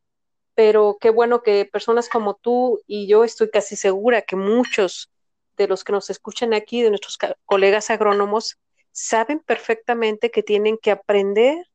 Pero 0.55 0.97
qué 0.99 1.09
bueno 1.09 1.41
que 1.41 1.63
personas 1.63 2.09
como 2.09 2.33
tú 2.33 2.81
y 2.85 3.07
yo 3.07 3.23
estoy 3.23 3.49
casi 3.49 3.77
segura 3.77 4.23
que 4.23 4.35
muchos 4.35 5.09
de 5.55 5.69
los 5.69 5.85
que 5.85 5.93
nos 5.93 6.09
escuchan 6.09 6.53
aquí, 6.53 6.81
de 6.81 6.89
nuestros 6.89 7.17
colegas 7.45 7.89
agrónomos, 7.89 8.57
saben 8.91 9.39
perfectamente 9.39 10.31
que 10.31 10.43
tienen 10.43 10.77
que 10.77 10.91
aprender 10.91 11.65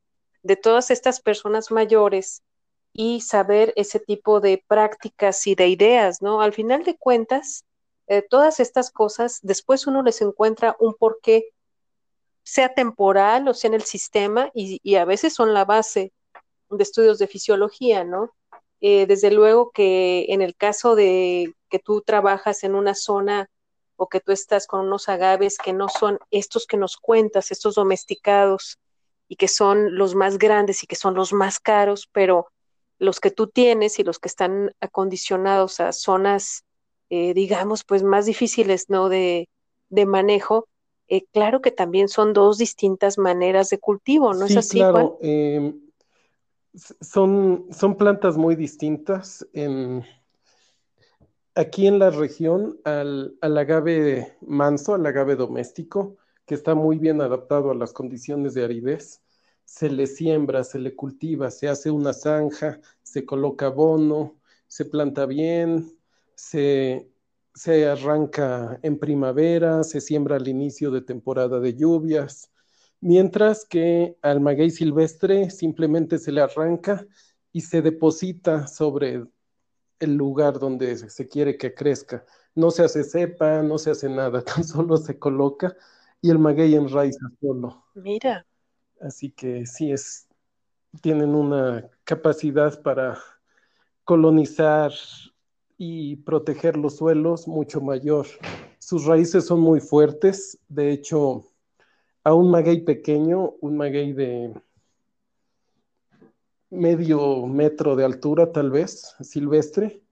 de 0.42 0.56
todas 0.56 0.90
estas 0.90 1.20
personas 1.20 1.70
mayores 1.70 2.42
y 2.92 3.20
saber 3.20 3.72
ese 3.76 4.00
tipo 4.00 4.40
de 4.40 4.62
prácticas 4.66 5.46
y 5.46 5.54
de 5.54 5.68
ideas, 5.68 6.22
¿no? 6.22 6.40
Al 6.40 6.52
final 6.52 6.84
de 6.84 6.96
cuentas, 6.96 7.64
eh, 8.06 8.22
todas 8.22 8.60
estas 8.60 8.90
cosas, 8.90 9.38
después 9.42 9.86
uno 9.86 10.02
les 10.02 10.20
encuentra 10.22 10.76
un 10.80 10.94
porqué, 10.94 11.52
sea 12.42 12.74
temporal 12.74 13.46
o 13.48 13.54
sea 13.54 13.68
en 13.68 13.74
el 13.74 13.82
sistema, 13.82 14.50
y, 14.54 14.94
a 14.96 15.04
veces 15.04 15.34
son 15.34 15.54
la 15.54 15.64
base 15.64 16.12
de 16.70 16.82
estudios 16.82 17.18
de 17.18 17.26
fisiología, 17.28 18.04
¿no? 18.04 18.32
Eh, 18.80 19.06
desde 19.06 19.30
luego 19.30 19.70
que 19.72 20.26
en 20.30 20.42
el 20.42 20.56
caso 20.56 20.94
de 20.96 21.54
que 21.68 21.78
tú 21.78 22.00
trabajas 22.00 22.64
en 22.64 22.74
una 22.74 22.94
zona 22.94 23.50
o 23.96 24.08
que 24.08 24.20
tú 24.20 24.32
estás 24.32 24.66
con 24.66 24.86
unos 24.86 25.08
agaves 25.08 25.58
que 25.58 25.74
no 25.74 25.88
son 25.88 26.18
estos 26.30 26.66
que 26.66 26.78
nos 26.78 26.96
cuentas, 26.96 27.50
estos 27.50 27.74
domesticados, 27.74 28.78
y 29.30 29.36
que 29.36 29.46
son 29.46 29.96
los 29.96 30.16
más 30.16 30.38
grandes 30.38 30.82
y 30.82 30.88
que 30.88 30.96
son 30.96 31.14
los 31.14 31.32
más 31.32 31.60
caros, 31.60 32.08
pero 32.10 32.50
los 33.00 33.18
que 33.18 33.30
tú 33.30 33.48
tienes 33.48 33.98
y 33.98 34.04
los 34.04 34.18
que 34.18 34.28
están 34.28 34.72
acondicionados 34.80 35.80
a 35.80 35.90
zonas, 35.90 36.64
eh, 37.08 37.34
digamos, 37.34 37.82
pues 37.82 38.02
más 38.02 38.26
difíciles, 38.26 38.88
¿no? 38.88 39.08
De, 39.08 39.48
manejo, 40.06 40.68
eh, 41.08 41.24
claro 41.32 41.60
que 41.60 41.72
también 41.72 42.08
son 42.08 42.32
dos 42.32 42.58
distintas 42.58 43.18
maneras 43.18 43.70
de 43.70 43.78
cultivo, 43.78 44.34
¿no 44.34 44.44
es 44.44 44.56
así? 44.56 44.78
Claro, 44.78 45.18
em, 45.20 45.80
son, 47.00 47.66
son 47.72 47.96
plantas 47.96 48.36
muy 48.36 48.54
distintas. 48.54 49.44
En, 49.54 50.04
aquí 51.54 51.86
en 51.86 51.98
la 51.98 52.10
región, 52.10 52.78
al, 52.84 53.34
al 53.40 53.58
agave 53.58 54.36
manso, 54.42 54.94
al 54.94 55.06
agave 55.06 55.34
doméstico, 55.36 56.18
que 56.46 56.54
está 56.54 56.74
muy 56.74 56.98
bien 56.98 57.22
adaptado 57.22 57.70
a 57.70 57.74
las 57.74 57.92
condiciones 57.92 58.52
de 58.54 58.64
aridez. 58.64 59.22
Se 59.70 59.88
le 59.88 60.08
siembra, 60.08 60.64
se 60.64 60.80
le 60.80 60.96
cultiva, 60.96 61.48
se 61.48 61.68
hace 61.68 61.92
una 61.92 62.12
zanja, 62.12 62.80
se 63.04 63.24
coloca 63.24 63.66
abono, 63.66 64.40
se 64.66 64.84
planta 64.84 65.26
bien, 65.26 65.96
se, 66.34 67.08
se 67.54 67.86
arranca 67.86 68.80
en 68.82 68.98
primavera, 68.98 69.84
se 69.84 70.00
siembra 70.00 70.36
al 70.36 70.48
inicio 70.48 70.90
de 70.90 71.02
temporada 71.02 71.60
de 71.60 71.76
lluvias, 71.76 72.50
mientras 73.00 73.64
que 73.64 74.16
al 74.22 74.40
maguey 74.40 74.70
silvestre 74.70 75.50
simplemente 75.50 76.18
se 76.18 76.32
le 76.32 76.40
arranca 76.40 77.06
y 77.52 77.60
se 77.60 77.80
deposita 77.80 78.66
sobre 78.66 79.24
el 80.00 80.16
lugar 80.16 80.58
donde 80.58 80.96
se 80.96 81.28
quiere 81.28 81.56
que 81.56 81.74
crezca. 81.74 82.26
No 82.56 82.72
se 82.72 82.82
hace 82.82 83.04
cepa, 83.04 83.62
no 83.62 83.78
se 83.78 83.92
hace 83.92 84.08
nada, 84.08 84.42
tan 84.44 84.64
solo 84.64 84.96
se 84.96 85.16
coloca 85.16 85.76
y 86.20 86.28
el 86.28 86.40
maguey 86.40 86.74
enraiza 86.74 87.30
solo. 87.40 87.84
Mira. 87.94 88.44
Así 89.00 89.30
que 89.30 89.66
sí 89.66 89.90
es, 89.92 90.28
tienen 91.00 91.34
una 91.34 91.88
capacidad 92.04 92.82
para 92.82 93.18
colonizar 94.04 94.92
y 95.78 96.16
proteger 96.16 96.76
los 96.76 96.96
suelos 96.96 97.48
mucho 97.48 97.80
mayor. 97.80 98.26
Sus 98.78 99.06
raíces 99.06 99.46
son 99.46 99.60
muy 99.60 99.80
fuertes, 99.80 100.58
de 100.68 100.90
hecho, 100.90 101.44
a 102.24 102.34
un 102.34 102.50
maguey 102.50 102.82
pequeño, 102.82 103.54
un 103.60 103.76
maguey 103.76 104.12
de 104.12 104.54
medio 106.70 107.46
metro 107.46 107.96
de 107.96 108.04
altura 108.04 108.52
tal 108.52 108.70
vez, 108.70 109.16
silvestre, 109.20 110.02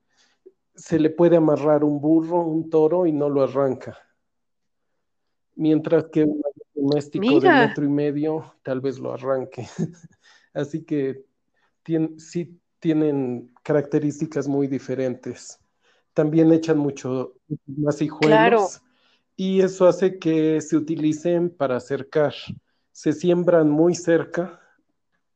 se 0.74 0.98
le 0.98 1.10
puede 1.10 1.36
amarrar 1.36 1.84
un 1.84 2.00
burro, 2.00 2.40
un 2.40 2.70
toro 2.70 3.06
y 3.06 3.12
no 3.12 3.28
lo 3.28 3.42
arranca 3.42 3.98
mientras 5.58 6.04
que 6.06 6.24
un 6.24 6.40
doméstico 6.88 7.40
de 7.40 7.50
metro 7.50 7.84
y 7.84 7.88
medio 7.88 8.54
tal 8.62 8.80
vez 8.80 8.98
lo 8.98 9.12
arranque. 9.12 9.66
Así 10.54 10.84
que 10.84 11.24
sí 12.18 12.60
tienen 12.80 13.52
características 13.62 14.48
muy 14.48 14.66
diferentes. 14.66 15.58
También 16.12 16.52
echan 16.52 16.78
mucho 16.78 17.34
más 17.66 18.00
hijuelos 18.02 18.82
y 19.36 19.60
eso 19.60 19.86
hace 19.86 20.18
que 20.18 20.60
se 20.60 20.76
utilicen 20.76 21.50
para 21.50 21.76
acercar. 21.76 22.34
Se 22.92 23.12
siembran 23.12 23.70
muy 23.70 23.94
cerca 23.94 24.60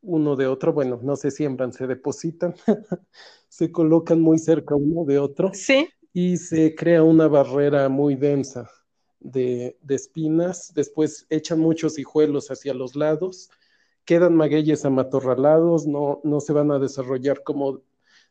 uno 0.04 0.34
de 0.34 0.48
otro, 0.48 0.72
bueno, 0.72 0.98
no 1.00 1.14
se 1.14 1.30
siembran, 1.30 1.72
se 1.72 1.86
depositan, 1.86 2.54
se 3.48 3.70
colocan 3.70 4.20
muy 4.20 4.38
cerca 4.38 4.74
uno 4.74 5.04
de 5.04 5.20
otro 5.20 5.52
¿Sí? 5.54 5.88
y 6.12 6.38
se 6.38 6.74
crea 6.74 7.04
una 7.04 7.28
barrera 7.28 7.88
muy 7.88 8.16
densa 8.16 8.68
de, 9.22 9.76
espinas, 9.88 10.72
después 10.74 11.26
echan 11.30 11.61
muchos 11.61 11.98
hijuelos 11.98 12.50
hacia 12.50 12.74
los 12.74 12.96
lados, 12.96 13.50
quedan 14.04 14.35
magueyes 14.35 14.85
amatorralados, 14.85 15.87
no, 15.87 16.20
no 16.24 16.40
se 16.40 16.52
van 16.52 16.70
a 16.70 16.78
desarrollar 16.78 17.42
como 17.42 17.80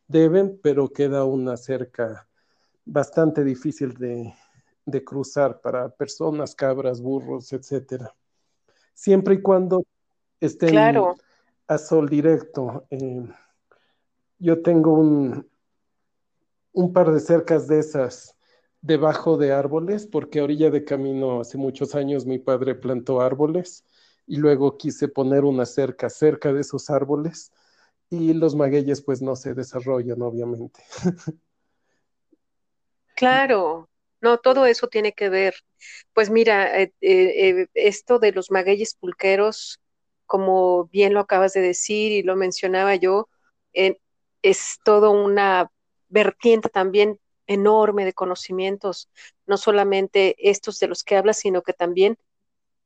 deben, 0.08 0.60
pero 0.62 0.90
queda 0.90 1.24
una 1.24 1.58
cerca 1.58 2.28
bastante 2.86 3.44
difícil 3.44 3.94
de, 3.98 4.34
cruzar 5.06 5.62
para 5.62 5.90
personas, 5.90 6.54
cabras, 6.54 7.02
burros, 7.02 7.54
etcétera. 7.54 8.14
Siempre 8.94 9.36
y 9.36 9.42
cuando 9.42 9.86
estén 10.42 10.78
a 11.68 11.78
sol 11.78 12.10
directo. 12.10 12.86
Eh, 12.90 13.26
yo 14.40 14.62
tengo 14.62 14.94
un, 14.94 15.48
un 16.74 16.92
par 16.92 17.12
de 17.12 17.22
cercas 17.22 17.68
de 17.68 17.80
esas 17.80 18.36
debajo 18.82 19.38
de 19.38 19.52
árboles, 19.54 20.08
porque 20.08 20.40
a 20.40 20.44
orilla 20.44 20.70
de 20.72 20.84
camino 20.84 21.42
hace 21.42 21.58
muchos 21.58 21.96
años 21.96 22.26
mi 22.26 22.40
padre 22.40 22.76
plantó 22.76 23.22
árboles 23.22 23.86
y 24.28 24.38
luego 24.38 24.78
quise 24.78 25.08
poner 25.08 25.44
una 25.44 25.66
cerca 25.66 26.10
cerca 26.10 26.54
de 26.54 26.62
esos 26.62 26.90
árboles 26.90 27.52
y 28.10 28.34
los 28.34 28.56
magueyes 28.56 29.02
pues 29.02 29.22
no 29.22 29.36
se 29.36 29.54
desarrollan 29.54 30.22
obviamente. 30.22 30.84
Claro, 33.16 33.88
no, 34.20 34.40
todo 34.40 34.66
eso 34.66 34.88
tiene 34.88 35.14
que 35.14 35.30
ver. 35.30 35.54
Pues 36.14 36.32
mira, 36.32 36.82
eh, 36.82 36.92
eh, 37.02 37.50
eh, 37.62 37.68
esto 37.76 38.18
de 38.18 38.32
los 38.32 38.50
magueyes 38.50 38.96
pulqueros, 38.96 39.80
como 40.26 40.86
bien 40.88 41.14
lo 41.14 41.20
acabas 41.20 41.54
de 41.54 41.62
decir 41.62 42.12
y 42.12 42.24
lo 42.24 42.36
mencionaba 42.36 42.96
yo, 42.96 43.30
es 43.74 44.80
todo 44.84 45.12
una 45.12 45.72
vertiente 46.10 46.70
también 46.70 47.20
enorme 47.48 48.06
de 48.06 48.14
conocimientos, 48.14 49.10
no 49.46 49.58
solamente 49.58 50.36
estos 50.50 50.80
de 50.80 50.88
los 50.88 51.04
que 51.04 51.18
hablas, 51.18 51.38
sino 51.40 51.62
que 51.62 51.74
también 51.74 52.18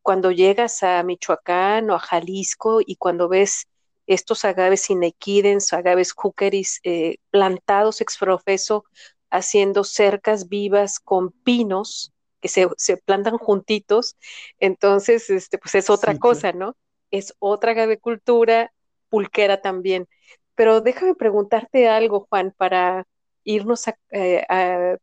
cuando 0.02 0.32
llegas 0.32 0.84
a 0.84 1.02
Michoacán 1.04 1.90
o 1.90 1.96
a 1.96 2.00
Jalisco 2.00 2.80
y 2.86 2.96
cuando 2.96 3.28
ves 3.28 3.68
estos 4.08 4.46
agaves 4.46 4.90
inequidens, 4.90 5.74
agaves 5.74 6.14
cúqueris 6.14 6.80
eh, 6.84 7.18
plantados 7.32 8.02
exprofeso, 8.02 8.86
haciendo 9.32 9.84
cercas 9.84 10.48
vivas 10.48 11.00
con 11.00 11.32
pinos 11.32 12.14
que 12.40 12.48
se, 12.48 12.98
plantan 12.98 13.38
juntitos, 13.38 14.16
entonces 14.60 15.30
este, 15.32 15.58
pues 15.58 15.74
es 15.74 15.90
otra 15.90 16.18
cosa, 16.20 16.52
¿no? 16.52 16.76
Es 17.10 17.34
otra 17.40 17.72
agavecultura 17.72 18.72
pulquera 19.10 19.62
también. 19.62 20.08
Pero 20.54 20.82
déjame 20.82 21.16
preguntarte 21.16 21.90
algo, 21.90 22.28
Juan, 22.30 22.54
para 22.56 23.08
irnos 23.46 23.86
eh, 24.12 24.46
a, 24.50 24.98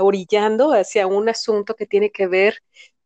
orillando 0.00 0.72
hacia 0.72 1.06
un 1.06 1.28
asunto 1.28 1.74
que 1.74 1.86
tiene 1.86 2.10
que 2.10 2.26
ver 2.26 2.62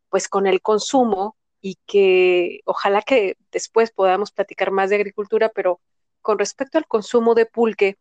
pues 0.09 0.29
con 0.29 0.46
el 0.46 0.61
consumo 0.61 1.37
y 1.61 1.79
que 1.87 2.61
ojalá 2.66 3.03
que 3.03 3.37
después 3.53 3.90
podamos 3.90 4.33
platicar 4.33 4.70
más 4.70 4.90
de 4.90 4.96
agricultura, 4.96 5.50
pero 5.55 5.81
con 6.20 6.38
respecto 6.38 6.79
al 6.79 6.87
consumo 6.87 7.35
de 7.35 7.46
pulque, 7.46 7.98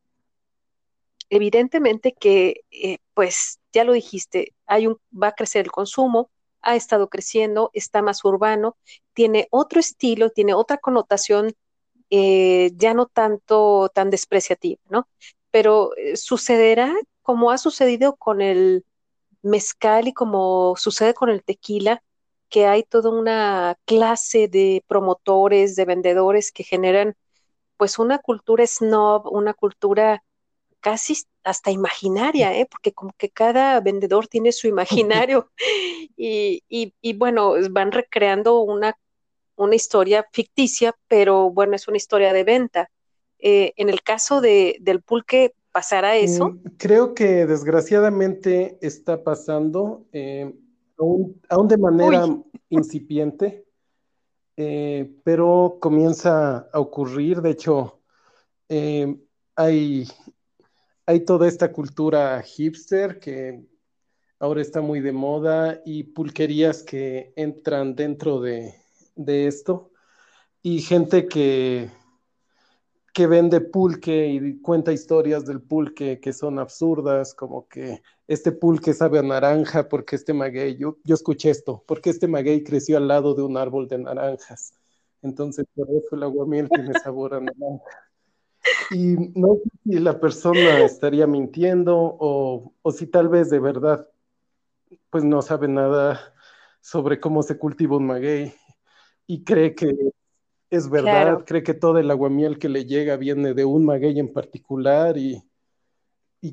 evidentemente 1.30 2.14
que, 2.14 2.62
eh, 2.72 2.98
pues 3.14 3.60
ya 3.72 3.84
lo 3.84 3.94
dijiste, 3.94 4.54
hay 4.66 4.88
un, 4.88 4.98
va 5.12 5.30
a 5.30 5.32
crecer 5.34 5.66
el 5.66 5.72
consumo, 5.72 6.30
ha 6.62 6.76
estado 6.76 7.10
creciendo, 7.10 7.72
está 7.74 8.02
más 8.02 8.24
urbano, 8.24 8.78
tiene 9.14 9.48
otro 9.52 9.80
estilo, 9.80 10.30
tiene 10.30 10.54
otra 10.54 10.78
connotación, 10.78 11.54
eh, 12.10 12.72
ya 12.76 12.94
no 12.94 13.08
tanto 13.08 13.90
tan 13.94 14.10
despreciativa, 14.10 14.80
¿no? 14.90 15.08
Pero 15.54 15.96
eh, 15.98 16.18
sucederá 16.18 16.92
como 17.22 17.52
ha 17.52 17.60
sucedido 17.60 18.16
con 18.16 18.42
el 18.42 18.86
mezcal 19.44 20.08
y 20.08 20.14
como 20.14 20.76
sucede 20.78 21.14
con 21.14 21.30
el 21.30 21.44
tequila, 21.44 22.04
que 22.50 22.66
hay 22.66 22.82
toda 22.84 23.12
una 23.12 23.78
clase 23.86 24.48
de 24.48 24.84
promotores, 24.88 25.76
de 25.76 25.86
vendedores 25.86 26.52
que 26.52 26.64
generan 26.64 27.16
pues 27.78 28.00
una 28.00 28.18
cultura 28.18 28.66
snob, 28.66 29.28
una 29.32 29.54
cultura 29.54 30.24
casi 30.80 31.18
hasta 31.44 31.70
imaginaria, 31.70 32.58
¿eh? 32.58 32.68
porque 32.70 32.92
como 32.92 33.14
que 33.16 33.30
cada 33.30 33.80
vendedor 33.80 34.28
tiene 34.28 34.52
su 34.54 34.68
imaginario 34.68 35.52
y, 36.18 36.64
y, 36.68 37.14
bueno, 37.14 37.54
van 37.70 37.92
recreando 37.92 38.60
una, 38.62 38.98
una, 39.56 39.76
historia 39.76 40.26
ficticia, 40.32 40.96
pero 41.08 41.52
bueno, 41.52 41.76
es 41.76 41.88
una 41.88 41.98
historia 41.98 42.34
de 42.34 42.44
venta. 42.44 42.90
Eh, 43.46 43.74
en 43.76 43.90
el 43.90 44.02
caso 44.02 44.40
de, 44.40 44.78
del 44.80 45.02
pulque, 45.02 45.54
¿pasará 45.74 46.16
eso? 46.16 46.52
Mm, 46.52 46.62
creo 46.78 47.14
que 47.14 47.46
desgraciadamente 47.46 48.78
está 48.82 49.24
pasando, 49.24 50.06
eh, 50.14 50.54
aún, 50.98 51.42
aún, 51.50 51.68
de 51.68 51.78
manera 51.78 52.26
incipiente, 52.70 53.66
eh, 54.56 55.14
pero 55.24 55.78
comienza 55.82 56.70
a 56.72 56.80
ocurrir, 56.80 57.42
de 57.42 57.50
hecho, 57.50 58.00
hay 59.56 60.08
hay 61.06 61.26
toda 61.26 61.48
esta 61.48 61.72
cultura 61.72 62.42
hipster 62.42 63.20
que 63.20 63.66
ahora 64.40 64.62
está 64.62 64.82
muy 64.82 65.02
de 65.02 65.12
moda 65.12 65.82
y 65.86 66.04
pulquerías 66.04 66.84
que 66.84 67.34
entran 67.36 67.96
dentro 67.96 68.40
de, 68.40 68.76
esto. 69.26 69.92
Y 70.62 70.82
gente 70.82 71.28
que, 71.28 71.90
que 73.14 73.28
vende 73.28 73.62
pulque 73.62 74.28
y 74.28 74.60
cuenta 74.60 74.92
historias 74.92 75.46
del 75.46 75.62
pulque 75.62 76.20
que 76.20 76.34
son 76.34 76.58
absurdas, 76.58 77.36
como 77.36 77.68
que 77.68 78.02
este 78.28 78.52
pulque 78.52 78.94
sabe 78.94 79.20
a 79.20 79.24
naranja 79.24 79.88
porque 79.88 80.16
este 80.16 80.34
maguey, 80.34 80.78
yo, 80.78 80.98
yo 81.04 81.14
escuché 81.14 81.52
esto, 81.52 81.84
porque 81.88 82.10
este 82.10 82.28
maguey 82.28 82.64
creció 82.64 82.98
al 82.98 83.08
lado 83.08 83.36
de 83.36 83.44
un 83.44 83.56
árbol 83.56 83.88
de 83.88 84.00
naranjas. 84.00 84.74
Entonces, 85.22 85.66
por 85.76 85.88
eso 85.92 86.16
el 86.16 86.24
aguamiel 86.24 86.68
tiene 86.70 86.94
sabor 87.04 87.36
a 87.36 87.40
naranja. 87.40 88.12
Y 88.92 89.16
no 89.36 89.56
sé 89.56 89.70
si 89.84 90.00
la 90.00 90.20
persona 90.20 90.80
estaría 90.84 91.28
mintiendo 91.28 91.96
o, 91.96 92.74
si 92.92 93.08
tal 93.08 93.30
vez 93.30 93.50
de 93.50 93.60
verdad 93.60 94.08
pues 95.10 95.24
no 95.24 95.42
sabe 95.42 95.68
nada 95.68 96.34
sobre 96.82 97.20
cómo 97.20 97.44
se 97.44 97.58
cultiva 97.58 97.98
un 97.98 98.08
maguey 98.08 98.54
y 99.28 99.44
cree 99.44 99.76
que 99.76 99.96
es 100.74 100.90
verdad, 100.90 101.44
cree 101.46 101.62
que 101.62 101.76
todo 101.76 102.00
el 102.00 102.10
aguamiel 102.10 102.58
que 102.58 102.68
le 102.68 102.86
llega 102.86 103.16
viene 103.16 103.54
de 103.54 103.64
un 103.64 103.86
maguey 103.86 104.20
en 104.20 104.34
particular 104.34 105.16
y, 105.20 105.44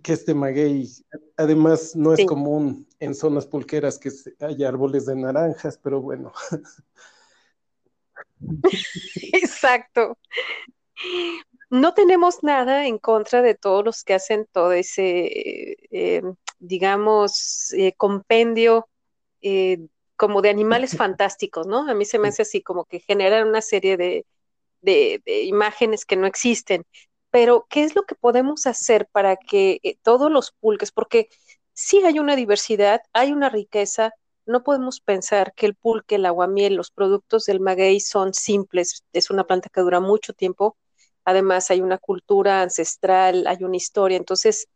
que 0.02 0.12
este 0.12 0.35
maguey 0.35 0.88
además 1.38 1.96
no 1.96 2.12
es 2.12 2.26
común 2.26 2.87
en 2.98 3.14
zonas 3.14 3.46
pulqueras 3.46 3.98
que 3.98 4.11
haya 4.40 4.68
árboles 4.68 5.06
de 5.06 5.16
naranjas, 5.16 5.78
pero 5.83 6.02
bueno. 6.02 6.33
Exacto. 9.33 10.18
No 11.70 11.94
tenemos 11.94 12.42
nada 12.42 12.87
en 12.87 12.98
contra 12.98 13.40
de 13.40 13.54
todos 13.54 13.85
los 13.85 14.04
que 14.04 14.12
hacen 14.14 14.46
todo 14.52 14.72
ese, 14.72 15.78
eh, 15.90 16.22
digamos, 16.59 17.72
eh, 17.72 17.94
compendio 17.96 18.87
eh, 19.40 19.87
como 20.20 20.42
de 20.42 20.50
animales 20.50 20.90
fantásticos, 20.98 21.66
¿no? 21.66 21.88
A 21.88 21.94
mí 21.94 22.04
se 22.04 22.18
me 22.18 22.28
hace 22.28 22.42
así, 22.42 22.61
como 22.62 22.85
que 22.85 23.00
generan 23.00 23.48
una 23.48 23.62
serie 23.62 23.96
de, 23.96 24.26
de, 24.83 25.22
imágenes 25.44 26.04
que 26.04 26.16
no 26.16 26.26
existen. 26.26 26.85
Pero, 27.30 27.66
¿qué 27.70 27.85
es 27.85 27.96
lo 27.96 28.02
que 28.02 28.14
podemos 28.16 28.66
hacer 28.66 29.09
para 29.11 29.37
que 29.37 29.80
todos 30.02 30.30
los 30.30 30.52
pulques, 30.61 30.92
porque 30.92 31.28
sí 31.72 32.02
hay 32.04 32.18
una 32.18 32.37
diversidad, 32.37 33.00
hay 33.14 33.33
una 33.33 33.48
riqueza, 33.48 34.12
no 34.44 34.62
podemos 34.62 35.00
pensar 35.00 35.54
que 35.54 35.64
el 35.66 35.74
pulque, 35.74 36.16
el 36.16 36.26
aguamiel, 36.26 36.74
los 36.74 36.90
productos 36.90 37.46
del 37.46 37.61
maguey 37.61 38.00
son 38.00 38.35
simples, 38.35 39.04
es 39.14 39.30
una 39.30 39.44
planta 39.44 39.70
que 39.72 39.80
dura 39.80 40.00
mucho 40.00 40.35
tiempo, 40.35 40.76
además 41.24 41.70
hay 41.70 41.80
una 41.80 41.98
cultura 41.98 42.62
ancestral, 42.62 43.46
hay 43.46 43.64
una 43.64 43.76
historia, 43.76 44.18
entonces 44.18 44.68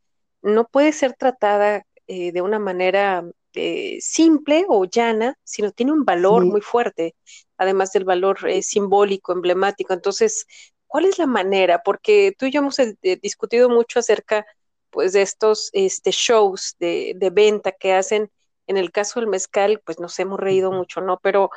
no 0.43 0.67
puede 0.69 0.93
ser 0.93 1.15
tratada 1.15 1.85
eh, 2.07 2.33
de 2.33 2.41
una 2.43 2.59
manera 2.59 3.25
eh, 3.55 3.99
simple 4.01 4.65
o 4.69 4.85
llana, 4.85 5.39
sino 5.45 5.73
tiene 5.73 5.93
un 5.93 6.05
valor 6.05 6.45
muy 6.45 6.61
fuerte, 6.61 7.15
además 7.57 7.93
del 7.93 8.05
valor 8.05 8.49
eh, 8.49 8.63
simbólico, 8.63 9.33
emblemático. 9.33 9.93
Entonces, 9.93 10.47
¿cuál 10.87 11.07
es 11.07 11.19
la 11.19 11.27
manera? 11.27 11.83
Porque 11.85 12.35
tú 12.39 12.47
y 12.47 12.51
yo 12.53 12.61
hemos 12.61 12.77
discutido 13.23 13.69
mucho 13.69 13.99
acerca 13.99 14.47
pues 14.91 15.13
de 15.13 15.23
estos 15.23 15.71
este, 15.73 16.11
shows 16.13 16.77
de, 16.79 17.15
de, 17.17 17.31
venta 17.31 17.73
que 17.73 17.93
hacen. 17.93 18.31
En 18.67 18.77
el 18.77 18.93
caso 18.93 19.21
del 19.21 19.29
mezcal, 19.29 19.83
pues 19.85 19.99
nos 20.01 20.19
hemos 20.19 20.41
reído 20.41 20.73
mucho, 20.73 21.01
¿no? 21.01 21.19
Pero 21.23 21.51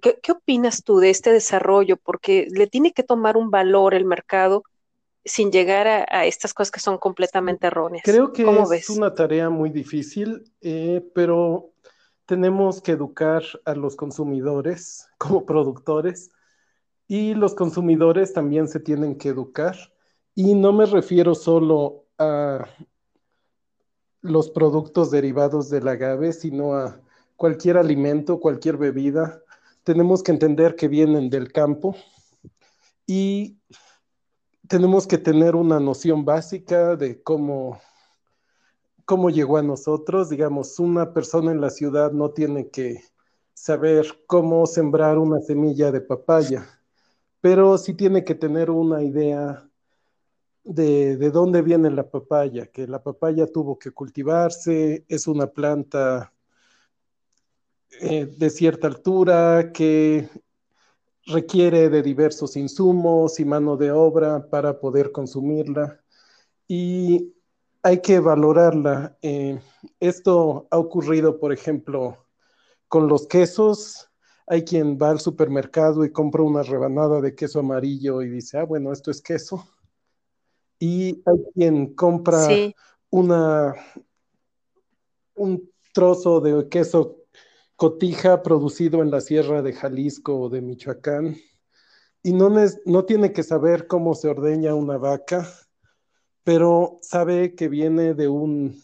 ¿Qué, 0.00 0.32
opinas 0.32 0.84
tú 0.84 0.98
de 0.98 1.10
este 1.10 1.32
desarrollo? 1.32 1.96
Porque 1.96 2.46
le 2.50 2.66
tiene 2.66 2.92
que 2.92 3.02
tomar 3.02 3.36
un 3.36 3.50
valor 3.50 3.94
el 3.94 4.04
mercado 4.04 4.64
sin 5.24 5.50
llegar 5.50 5.86
a, 5.86 6.26
estas 6.26 6.54
cosas 6.54 6.70
que 6.70 6.80
son 6.80 6.98
completamente 6.98 7.66
erróneas. 7.66 8.02
Creo 8.04 8.32
que 8.32 8.44
es 8.76 8.90
una 8.90 9.14
tarea 9.14 9.50
muy 9.50 9.70
difícil, 9.70 10.50
eh, 10.60 11.06
pero 11.14 11.72
tenemos 12.26 12.80
que 12.80 12.92
educar 12.92 13.42
a 13.64 13.74
los 13.74 13.96
consumidores 13.96 15.08
como 15.18 15.44
productores 15.44 16.30
y 17.06 17.34
los 17.34 17.54
consumidores 17.54 18.32
también 18.32 18.68
se 18.68 18.80
tienen 18.80 19.16
que 19.16 19.30
educar. 19.30 19.76
Y 20.34 20.54
no 20.54 20.72
me 20.72 20.86
refiero 20.86 21.34
solo 21.34 22.04
a 22.18 22.66
los 24.20 24.50
productos 24.50 25.10
derivados 25.10 25.70
del 25.70 25.88
agave, 25.88 26.32
sino 26.32 26.74
a 26.74 27.00
cualquier 27.36 27.76
alimento, 27.76 28.40
cualquier 28.40 28.76
bebida, 28.76 29.42
tenemos 29.84 30.22
que 30.22 30.32
entender 30.32 30.76
que 30.76 30.88
vienen 30.88 31.30
del 31.30 31.50
campo 31.50 31.96
y 33.06 33.56
tenemos 34.68 35.06
que 35.06 35.18
tener 35.18 35.56
una 35.56 35.80
noción 35.80 36.24
básica 36.24 36.94
de 36.94 37.22
cómo, 37.22 37.80
cómo 39.04 39.30
llegó 39.30 39.56
a 39.56 39.62
nosotros. 39.62 40.28
Digamos, 40.28 40.78
una 40.78 41.12
persona 41.12 41.50
en 41.50 41.60
la 41.60 41.70
ciudad 41.70 42.12
no 42.12 42.30
tiene 42.30 42.68
que 42.68 43.02
saber 43.54 44.06
cómo 44.26 44.66
sembrar 44.66 45.18
una 45.18 45.40
semilla 45.40 45.90
de 45.90 46.00
papaya, 46.00 46.68
pero 47.40 47.78
sí 47.78 47.94
tiene 47.94 48.24
que 48.24 48.34
tener 48.34 48.70
una 48.70 49.02
idea 49.02 49.68
de, 50.64 51.16
de, 51.16 51.30
dónde 51.30 51.62
viene 51.62 51.90
la 51.90 52.10
papaya, 52.10 52.66
que 52.66 52.86
la 52.86 53.02
papaya 53.02 53.46
tuvo 53.46 53.78
que 53.78 53.90
cultivarse, 53.90 55.04
es 55.08 55.26
una 55.26 55.46
planta 55.46 56.32
eh, 58.00 58.26
de 58.26 58.50
cierta 58.50 58.86
altura, 58.86 59.72
que 59.72 60.28
requiere 61.28 61.90
de 61.90 62.02
diversos 62.02 62.56
insumos 62.56 63.38
y 63.38 63.44
mano 63.44 63.76
de 63.76 63.92
obra 63.92 64.48
para 64.48 64.80
poder 64.80 65.12
consumirla. 65.12 66.00
Y 66.66 67.34
hay 67.82 68.00
que 68.00 68.18
valorarla. 68.18 69.16
Eh, 69.22 69.60
esto 70.00 70.66
ha 70.70 70.78
ocurrido, 70.78 71.38
por 71.38 71.52
ejemplo, 71.52 72.26
con 72.88 73.08
los 73.08 73.26
quesos. 73.26 74.10
Hay 74.46 74.64
quien 74.64 74.98
va 74.98 75.10
al 75.10 75.20
supermercado 75.20 76.04
y 76.04 76.12
compra 76.12 76.42
una 76.42 76.62
rebanada 76.62 77.20
de 77.20 77.34
queso 77.34 77.60
amarillo 77.60 78.22
y 78.22 78.30
dice, 78.30 78.58
ah, 78.58 78.64
bueno, 78.64 78.92
esto 78.92 79.10
es 79.10 79.20
queso. 79.20 79.68
Y 80.78 81.22
hay 81.26 81.52
quien 81.54 81.94
compra 81.94 82.46
una, 83.10 83.74
un 85.34 85.70
trozo 85.92 86.40
de 86.40 86.68
queso 86.68 87.16
cotija 87.78 88.42
producido 88.42 89.02
en 89.02 89.12
la 89.12 89.20
sierra 89.20 89.62
de 89.62 89.72
Jalisco 89.72 90.36
o 90.36 90.48
de 90.48 90.60
Michoacán 90.60 91.36
y 92.24 92.32
no, 92.32 92.52
no 92.84 93.04
tiene 93.04 93.32
que 93.32 93.44
saber 93.44 93.86
cómo 93.86 94.16
se 94.16 94.26
ordeña 94.26 94.74
una 94.74 94.98
vaca, 94.98 95.48
pero 96.42 96.98
sabe 97.02 97.54
que 97.54 97.68
viene 97.68 98.14
de, 98.14 98.26
un, 98.26 98.82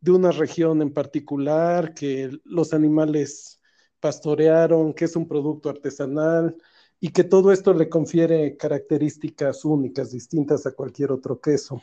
de 0.00 0.10
una 0.10 0.32
región 0.32 0.82
en 0.82 0.92
particular, 0.92 1.94
que 1.94 2.36
los 2.42 2.74
animales 2.74 3.60
pastorearon, 4.00 4.92
que 4.92 5.04
es 5.04 5.14
un 5.14 5.28
producto 5.28 5.70
artesanal 5.70 6.56
y 6.98 7.10
que 7.12 7.22
todo 7.22 7.52
esto 7.52 7.72
le 7.72 7.88
confiere 7.88 8.56
características 8.56 9.64
únicas, 9.64 10.10
distintas 10.10 10.66
a 10.66 10.72
cualquier 10.72 11.12
otro 11.12 11.40
queso. 11.40 11.80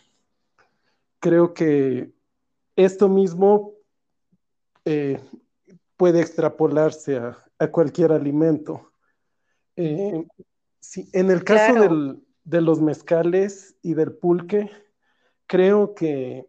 Creo 1.21 1.53
que 1.53 2.11
esto 2.75 3.07
mismo 3.07 3.75
eh, 4.83 5.21
puede 5.99 6.21
extrapolarse 6.21 7.17
a, 7.17 7.67
cualquier 7.71 8.13
alimento. 8.13 8.93
Eh, 9.75 10.25
en 11.11 11.29
el 11.29 11.43
caso 11.43 12.15
de 12.45 12.61
los 12.61 12.79
mezcales 12.79 13.75
y 13.81 13.95
del 13.95 14.13
pulque, 14.13 14.71
creo 15.45 15.93
que 15.93 16.47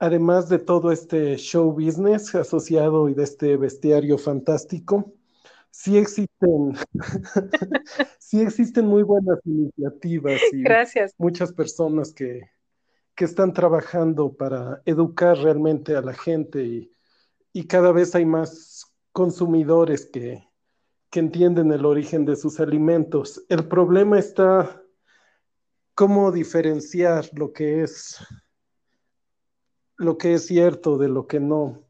además 0.00 0.48
de 0.48 0.58
todo 0.58 0.90
este 0.90 1.36
show 1.36 1.70
business 1.70 2.34
asociado 2.34 3.08
y 3.08 3.14
de 3.14 3.22
este 3.22 3.56
bestiario 3.56 4.18
fantástico, 4.18 5.12
sí 5.70 5.96
existen, 5.96 6.74
sí 8.18 8.40
existen 8.40 8.86
muy 8.86 9.04
buenas 9.04 9.38
iniciativas 9.44 10.40
y 10.52 10.64
muchas 11.18 11.52
personas 11.52 12.12
que, 12.12 12.50
que, 13.14 13.26
están 13.26 13.52
trabajando 13.52 14.32
para 14.32 14.82
educar 14.86 15.38
realmente 15.38 15.94
a 15.94 16.00
la 16.00 16.14
gente 16.14 16.64
y, 16.64 16.92
y 17.52 17.66
cada 17.66 17.92
vez 17.92 18.14
hay 18.14 18.24
más 18.24 18.94
consumidores 19.12 20.06
que, 20.06 20.48
entienden 21.14 21.70
el 21.72 21.84
origen 21.84 22.24
de 22.24 22.36
sus 22.36 22.58
alimentos. 22.58 23.44
El 23.50 23.68
problema 23.68 24.18
está 24.18 24.82
cómo 25.94 26.32
diferenciar 26.32 27.28
lo 27.34 27.52
que 27.52 27.82
es 27.82 28.16
lo 29.98 30.16
que 30.16 30.32
es 30.32 30.46
cierto 30.46 30.96
de 30.96 31.10
lo 31.10 31.26
que 31.26 31.38
no. 31.38 31.86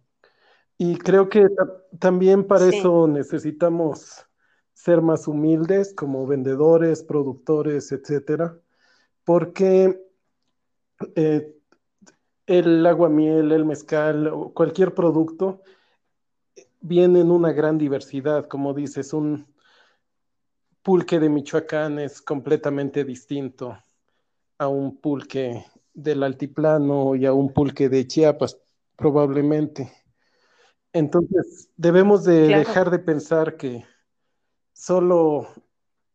Y 0.76 0.96
creo 0.98 1.28
que 1.28 1.46
también 2.00 2.48
para 2.48 2.68
eso 2.68 3.06
necesitamos 3.06 4.26
ser 4.72 5.00
más 5.00 5.28
humildes 5.28 5.94
como 5.94 6.26
vendedores, 6.26 7.04
productores, 7.04 7.92
etcétera, 7.92 8.58
porque 9.22 10.02
eh, 11.14 11.61
el 12.46 12.84
agua 12.86 13.08
miel, 13.08 13.52
el 13.52 13.64
mezcal 13.64 14.32
cualquier 14.54 14.94
producto 14.94 15.62
viene 16.80 17.20
en 17.20 17.30
una 17.30 17.52
gran 17.52 17.78
diversidad, 17.78 18.46
como 18.46 18.74
dices, 18.74 19.12
un 19.12 19.46
pulque 20.82 21.20
de 21.20 21.28
Michoacán 21.28 21.98
es 21.98 22.20
completamente 22.20 23.04
distinto 23.04 23.78
a 24.58 24.68
un 24.68 24.96
pulque 24.96 25.64
del 25.94 26.22
altiplano 26.22 27.14
y 27.14 27.26
a 27.26 27.32
un 27.32 27.52
pulque 27.52 27.88
de 27.88 28.06
Chiapas, 28.06 28.58
probablemente. 28.96 29.92
Entonces, 30.92 31.70
debemos 31.76 32.24
de 32.24 32.48
dejar 32.48 32.90
de 32.90 32.98
pensar 32.98 33.56
que 33.56 33.84
solo 34.72 35.46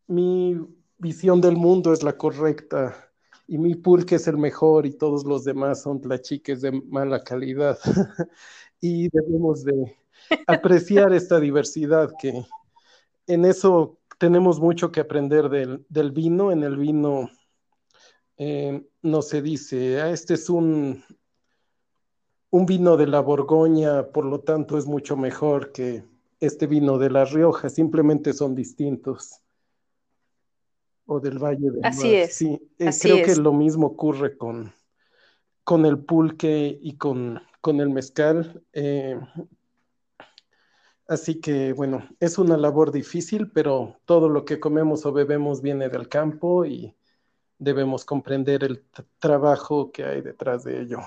mi 0.06 0.56
visión 0.98 1.40
del 1.40 1.56
mundo 1.56 1.92
es 1.92 2.02
la 2.02 2.16
correcta 2.16 3.07
y 3.48 3.56
mi 3.56 3.74
pulque 3.74 4.16
es 4.16 4.28
el 4.28 4.36
mejor 4.36 4.84
y 4.84 4.92
todos 4.92 5.24
los 5.24 5.42
demás 5.42 5.82
son 5.82 6.00
tlachiques 6.02 6.60
de 6.60 6.70
mala 6.70 7.24
calidad. 7.24 7.78
y 8.80 9.08
debemos 9.08 9.64
de 9.64 9.96
apreciar 10.46 11.14
esta 11.14 11.40
diversidad 11.40 12.12
que 12.20 12.44
en 13.26 13.44
eso 13.46 13.98
tenemos 14.18 14.60
mucho 14.60 14.92
que 14.92 15.00
aprender 15.00 15.48
del, 15.48 15.86
del 15.88 16.12
vino. 16.12 16.52
En 16.52 16.62
el 16.62 16.76
vino 16.76 17.30
eh, 18.36 18.86
no 19.00 19.22
se 19.22 19.40
dice, 19.40 20.02
ah, 20.02 20.10
este 20.10 20.34
es 20.34 20.50
un, 20.50 21.02
un 22.50 22.66
vino 22.66 22.98
de 22.98 23.06
la 23.06 23.20
Borgoña, 23.20 24.08
por 24.12 24.26
lo 24.26 24.40
tanto 24.40 24.76
es 24.76 24.86
mucho 24.86 25.16
mejor 25.16 25.72
que 25.72 26.04
este 26.38 26.66
vino 26.66 26.98
de 26.98 27.10
La 27.10 27.24
Rioja, 27.24 27.70
simplemente 27.70 28.34
son 28.34 28.54
distintos. 28.54 29.40
O 31.10 31.20
del 31.20 31.38
Valle 31.38 31.70
de 31.70 31.80
Así 31.82 32.14
es. 32.14 32.34
Sí, 32.34 32.60
eh, 32.78 32.90
creo 33.00 33.22
que 33.24 33.34
lo 33.36 33.52
mismo 33.52 33.86
ocurre 33.86 34.36
con, 34.36 34.74
con 35.64 35.86
el 35.86 35.98
pulque 35.98 36.78
y 36.80 36.98
con, 36.98 37.40
con 37.62 37.80
el 37.80 37.88
mezcal. 37.88 38.62
Eh, 38.74 39.18
así 41.06 41.40
que, 41.40 41.72
bueno, 41.72 42.06
es 42.20 42.36
una 42.36 42.58
labor 42.58 42.92
difícil, 42.92 43.50
pero 43.50 43.96
todo 44.04 44.28
lo 44.28 44.44
que 44.44 44.60
comemos 44.60 45.06
o 45.06 45.12
bebemos 45.12 45.62
viene 45.62 45.88
del 45.88 46.08
campo 46.08 46.66
y 46.66 46.94
debemos 47.58 48.04
comprender 48.04 48.62
el 48.62 48.84
trabajo 49.18 49.90
que 49.90 50.04
hay 50.04 50.20
detrás 50.20 50.64
de 50.64 50.82
ello. 50.82 51.00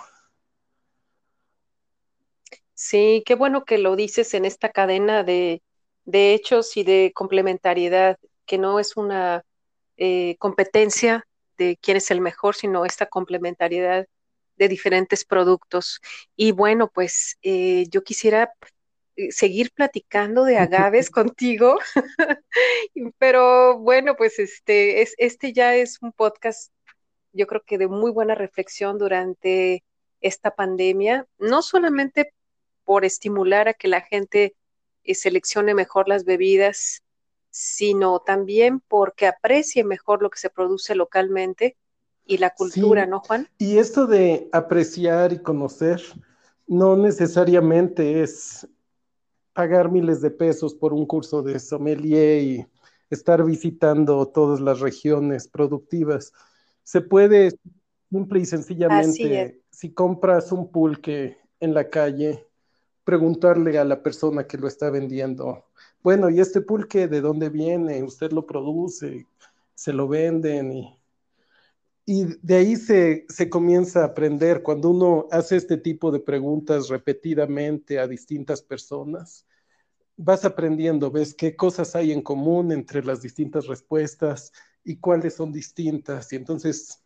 Sí, 2.74 3.22
qué 3.28 3.36
bueno 3.36 3.64
que 3.64 3.78
lo 3.78 3.96
dices 3.96 4.34
en 4.34 4.44
esta 4.44 4.70
cadena 4.70 5.24
de, 5.24 5.62
hechos 6.12 6.76
y 6.78 6.84
de 6.84 7.12
complementariedad, 7.14 8.18
que 8.48 8.58
no 8.58 8.80
es 8.80 8.98
una 8.98 9.46
eh, 10.04 10.36
competencia 10.40 11.28
de 11.60 11.78
quién 11.80 11.96
es 11.96 12.10
el 12.10 12.22
mejor, 12.22 12.56
sino 12.56 12.86
esta 12.86 13.06
complementariedad 13.06 14.08
de 14.56 14.68
diferentes 14.68 15.24
productos. 15.26 16.02
Y 16.36 16.54
bueno, 16.54 16.90
pues 16.92 17.38
eh, 17.44 17.86
yo 17.92 18.04
quisiera 18.04 18.52
eh, 19.16 19.32
seguir 19.32 19.72
platicando 19.72 20.44
de 20.44 20.58
agaves 20.58 21.12
contigo, 21.12 21.78
pero 23.20 23.78
bueno, 23.78 24.16
pues 24.16 24.40
este, 24.40 25.04
es, 25.04 25.14
este 25.20 25.54
ya 25.54 25.76
es 25.76 26.00
un 26.02 26.12
podcast, 26.14 26.72
yo 27.32 27.46
creo 27.46 27.62
que 27.64 27.78
de 27.78 27.88
muy 27.88 28.10
buena 28.10 28.34
reflexión 28.34 28.98
durante 28.98 29.84
esta 30.20 30.56
pandemia, 30.56 31.28
no 31.38 31.62
solamente 31.62 32.34
por 32.86 33.06
estimular 33.06 33.68
a 33.68 33.76
que 33.76 33.88
la 33.88 34.02
gente 34.02 34.56
eh, 35.04 35.14
seleccione 35.14 35.76
mejor 35.76 36.08
las 36.08 36.26
bebidas, 36.26 37.04
sino 37.52 38.20
también 38.22 38.82
porque 38.88 39.28
aprecie 39.28 39.84
mejor 39.84 40.24
lo 40.24 40.30
que 40.30 40.40
se 40.40 40.50
produce 40.50 40.96
localmente 40.96 41.78
y 42.26 42.38
la 42.38 42.52
cultura, 42.52 43.06
¿no, 43.06 43.20
Juan? 43.20 43.48
Y 43.58 43.78
esto 43.78 44.08
de 44.08 44.50
apreciar 44.54 45.34
y 45.34 45.40
conocer 45.40 46.02
no 46.66 46.96
necesariamente 46.96 48.24
es 48.24 48.68
pagar 49.54 49.92
miles 49.92 50.22
de 50.22 50.32
pesos 50.32 50.74
por 50.74 50.94
un 50.94 51.06
curso 51.06 51.42
de 51.44 51.60
sommelier 51.60 52.42
y 52.42 52.68
estar 53.10 53.44
visitando 53.44 54.26
todas 54.28 54.62
las 54.62 54.80
regiones 54.80 55.50
productivas. 55.50 56.32
Se 56.84 57.02
puede 57.02 57.52
simple 58.10 58.40
y 58.40 58.46
sencillamente, 58.46 59.62
si 59.70 59.94
compras 59.94 60.54
un 60.54 60.72
pulque 60.72 61.38
en 61.60 61.74
la 61.74 61.90
calle, 61.90 62.48
preguntarle 63.04 63.78
a 63.78 63.84
la 63.84 64.02
persona 64.02 64.48
que 64.48 64.58
lo 64.58 64.68
está 64.68 64.90
vendiendo, 64.90 65.66
bueno, 66.04 66.30
¿y 66.30 66.40
este 66.40 66.62
pulque 66.62 67.08
de 67.08 67.22
dónde 67.22 67.50
viene? 67.50 68.04
¿Usted 68.04 68.32
lo 68.32 68.46
produce? 68.46 69.28
¿Se 69.76 69.94
lo 69.94 70.08
venden? 70.08 70.98
Y, 72.06 72.26
de 72.42 72.56
ahí 72.56 72.76
se, 72.76 73.26
se, 73.30 73.50
comienza 73.50 74.02
a 74.02 74.06
aprender. 74.06 74.64
Cuando 74.64 74.90
uno 74.90 75.28
hace 75.32 75.56
este 75.56 75.78
tipo 75.78 76.12
de 76.12 76.20
preguntas 76.20 76.90
repetidamente 76.90 78.00
a 78.00 78.08
distintas 78.08 78.62
personas, 78.62 79.46
vas 80.18 80.46
aprendiendo, 80.46 81.12
ves 81.12 81.34
qué 81.34 81.56
cosas 81.56 81.96
hay 81.96 82.12
en 82.12 82.22
común 82.22 82.72
entre 82.72 83.04
las 83.04 83.22
distintas 83.22 83.68
respuestas 83.68 84.52
y 84.84 84.98
cuáles 84.98 85.36
son 85.36 85.52
distintas. 85.52 86.34
Y 86.34 86.36
entonces 86.38 87.04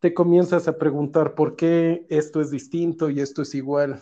te 0.00 0.14
comienzas 0.14 0.66
a 0.68 0.78
preguntar 0.78 1.34
por 1.34 1.56
qué 1.56 2.06
esto 2.08 2.40
es 2.40 2.50
distinto 2.50 3.10
y 3.10 3.20
esto 3.20 3.42
es 3.42 3.54
igual 3.54 4.00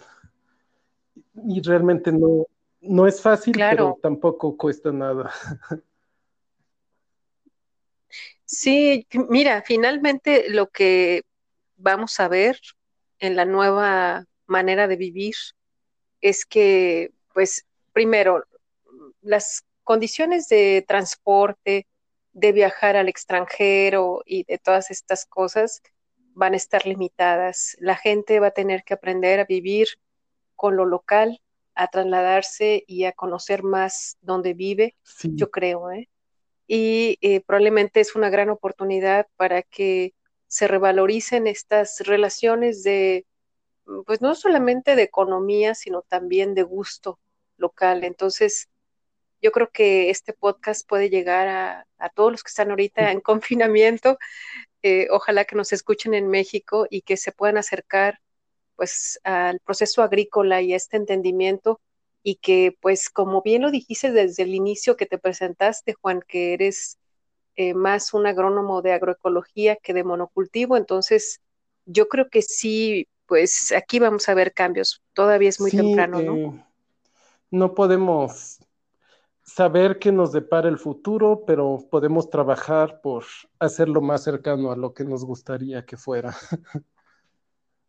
y 1.46 1.60
realmente 1.62 2.12
no, 2.12 2.46
no 2.88 3.06
es 3.06 3.20
fácil, 3.20 3.54
pero 3.56 3.98
tampoco 4.02 4.56
cuesta 4.56 4.90
nada. 4.92 5.32
Sí, 8.44 9.06
mira, 9.28 9.62
finalmente 9.62 10.48
lo 10.48 10.68
que 10.70 11.22
vamos 11.76 12.18
a 12.18 12.28
ver 12.28 12.58
en 13.18 13.36
la 13.36 13.44
nueva 13.44 14.24
manera 14.46 14.88
de 14.88 14.96
vivir 14.96 15.34
es 16.22 16.46
que, 16.46 17.12
pues, 17.34 17.66
primero, 17.92 18.44
las 19.20 19.64
condiciones 19.84 20.48
de 20.48 20.82
transporte, 20.88 21.86
de 22.32 22.52
viajar 22.52 22.96
al 22.96 23.08
extranjero 23.08 24.22
y 24.24 24.44
de 24.44 24.58
todas 24.58 24.90
estas 24.90 25.26
cosas 25.26 25.82
van 26.34 26.54
a 26.54 26.56
estar 26.56 26.86
limitadas. 26.86 27.76
La 27.80 27.96
gente 27.96 28.40
va 28.40 28.48
a 28.48 28.52
tener 28.52 28.84
que 28.84 28.94
aprender 28.94 29.40
a 29.40 29.44
vivir 29.44 29.88
con 30.56 30.76
lo 30.76 30.86
local, 30.86 31.40
a 31.78 31.86
trasladarse 31.86 32.82
y 32.88 33.04
a 33.04 33.12
conocer 33.12 33.62
más 33.62 34.18
dónde 34.20 34.52
vive, 34.52 34.96
yo 35.22 35.48
creo. 35.52 35.92
¿eh? 35.92 36.08
Y 36.66 37.18
eh, 37.20 37.40
probablemente 37.40 38.00
es 38.00 38.16
una 38.16 38.30
gran 38.30 38.50
oportunidad 38.50 39.28
para 39.36 39.62
que 39.62 40.12
se 40.48 40.66
revaloricen 40.66 41.46
estas 41.46 42.00
relaciones 42.00 42.82
de, 42.82 43.26
pues 44.06 44.20
no 44.20 44.34
solamente 44.34 44.96
de 44.96 45.04
economía, 45.04 45.76
sino 45.76 46.02
también 46.02 46.52
de 46.54 46.64
gusto 46.64 47.20
local. 47.58 48.02
Entonces, 48.02 48.68
yo 49.40 49.52
creo 49.52 49.70
que 49.70 50.10
este 50.10 50.32
podcast 50.32 50.84
puede 50.84 51.10
llegar 51.10 51.46
a, 51.46 52.08
todos 52.16 52.32
los 52.32 52.42
que 52.42 52.48
están 52.48 52.70
ahorita 52.70 53.12
en 53.12 53.20
confinamiento. 53.20 54.18
Eh, 54.82 55.06
ojalá 55.12 55.44
que 55.44 55.54
nos 55.54 55.72
escuchen 55.72 56.12
en 56.12 56.26
México 56.26 56.88
y 56.90 57.02
que 57.02 57.16
se 57.16 57.30
puedan 57.30 57.56
acercar 57.56 58.18
pues 58.78 59.18
al 59.24 59.58
proceso 59.58 60.02
agrícola 60.04 60.62
y 60.62 60.72
este 60.72 60.96
entendimiento 60.96 61.80
y 62.22 62.36
que 62.36 62.78
pues 62.80 63.10
como 63.10 63.42
bien 63.42 63.62
lo 63.62 63.72
dijiste 63.72 64.12
desde 64.12 64.44
el 64.44 64.54
inicio 64.54 64.96
que 64.96 65.04
te 65.04 65.18
presentaste, 65.18 65.94
Juan, 65.94 66.22
que 66.26 66.54
eres 66.54 66.96
eh, 67.56 67.74
más 67.74 68.14
un 68.14 68.28
agrónomo 68.28 68.80
de 68.80 68.92
agroecología 68.92 69.74
que 69.74 69.94
de 69.94 70.04
monocultivo, 70.04 70.76
entonces 70.76 71.40
yo 71.86 72.06
creo 72.06 72.28
que 72.28 72.40
sí, 72.40 73.08
pues 73.26 73.72
aquí 73.72 73.98
vamos 73.98 74.28
a 74.28 74.34
ver 74.34 74.54
cambios, 74.54 75.02
todavía 75.12 75.48
es 75.48 75.60
muy 75.60 75.72
temprano, 75.72 76.22
¿no? 76.22 76.36
Eh, 76.36 76.64
no 77.50 77.74
podemos 77.74 78.60
saber 79.42 79.98
qué 79.98 80.12
nos 80.12 80.30
depara 80.30 80.68
el 80.68 80.78
futuro, 80.78 81.42
pero 81.44 81.84
podemos 81.90 82.30
trabajar 82.30 83.00
por 83.00 83.24
hacerlo 83.58 84.00
más 84.02 84.22
cercano 84.22 84.70
a 84.70 84.76
lo 84.76 84.94
que 84.94 85.02
nos 85.02 85.24
gustaría 85.24 85.84
que 85.84 85.96
fuera. 85.96 86.36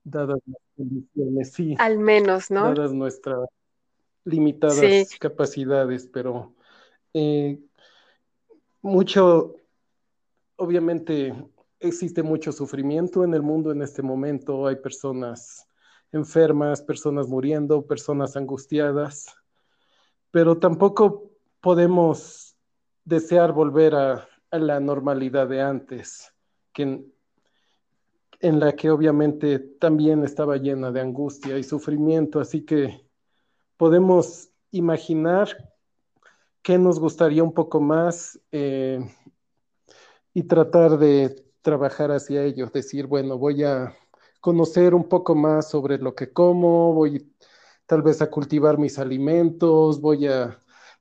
dadas 0.03 0.39
las 0.45 0.61
condiciones, 0.75 1.51
sí. 1.51 1.75
Al 1.79 1.99
menos, 1.99 2.51
¿no? 2.51 2.73
Dadas 2.73 2.93
nuestras 2.93 3.47
limitadas 4.25 5.09
capacidades, 5.19 6.07
pero 6.11 6.53
eh, 7.13 7.59
mucho, 8.81 9.55
obviamente 10.55 11.33
existe 11.79 12.23
mucho 12.23 12.51
sufrimiento 12.51 13.23
en 13.23 13.33
el 13.33 13.41
mundo 13.41 13.71
en 13.71 13.81
este 13.81 14.01
momento, 14.01 14.67
hay 14.67 14.75
personas 14.75 15.67
enfermas, 16.11 16.81
personas 16.81 17.27
muriendo, 17.27 17.85
personas 17.85 18.35
angustiadas, 18.35 19.27
pero 20.31 20.57
tampoco 20.57 21.31
podemos 21.61 22.57
desear 23.05 23.53
volver 23.53 23.95
a, 23.95 24.27
a 24.51 24.59
la 24.59 24.79
normalidad 24.79 25.47
de 25.47 25.61
antes, 25.61 26.33
que 26.73 27.03
en 28.39 28.59
la 28.59 28.73
que 28.73 28.89
obviamente 28.89 29.59
también 29.59 30.23
estaba 30.23 30.57
llena 30.57 30.91
de 30.91 31.01
angustia 31.01 31.57
y 31.57 31.63
sufrimiento, 31.63 32.39
así 32.39 32.65
que 32.65 33.05
podemos 33.77 34.49
imaginar 34.71 35.49
qué 36.61 36.77
nos 36.77 36.99
gustaría 36.99 37.43
un 37.43 37.53
poco 37.53 37.81
más 37.81 38.39
eh, 38.51 38.99
y 40.33 40.43
tratar 40.43 40.97
de 40.97 41.43
trabajar 41.61 42.11
hacia 42.11 42.43
ello, 42.43 42.67
decir, 42.67 43.07
bueno, 43.07 43.37
voy 43.37 43.63
a 43.63 43.95
conocer 44.39 44.95
un 44.95 45.07
poco 45.09 45.35
más 45.35 45.69
sobre 45.69 45.97
lo 45.97 46.15
que 46.15 46.31
como, 46.31 46.93
voy 46.93 47.33
tal 47.85 48.01
vez 48.01 48.21
a 48.21 48.29
cultivar 48.29 48.77
mis 48.77 48.99
alimentos, 48.99 49.99
voy 49.99 50.27
a 50.27 50.57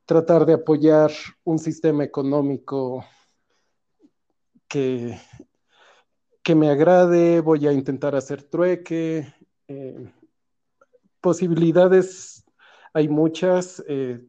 tratar 0.06 0.46
de 0.46 0.54
apoyar 0.54 1.12
un 1.44 1.58
sistema 1.58 2.02
económico 2.02 3.04
que, 4.66 5.18
que 6.48 6.54
me 6.54 6.70
agrade, 6.70 7.42
voy 7.42 7.66
a 7.66 7.72
intentar 7.72 8.16
hacer 8.16 8.42
trueque. 8.42 9.30
Eh, 9.66 10.10
posibilidades 11.20 12.42
hay 12.94 13.06
muchas, 13.06 13.84
eh, 13.86 14.24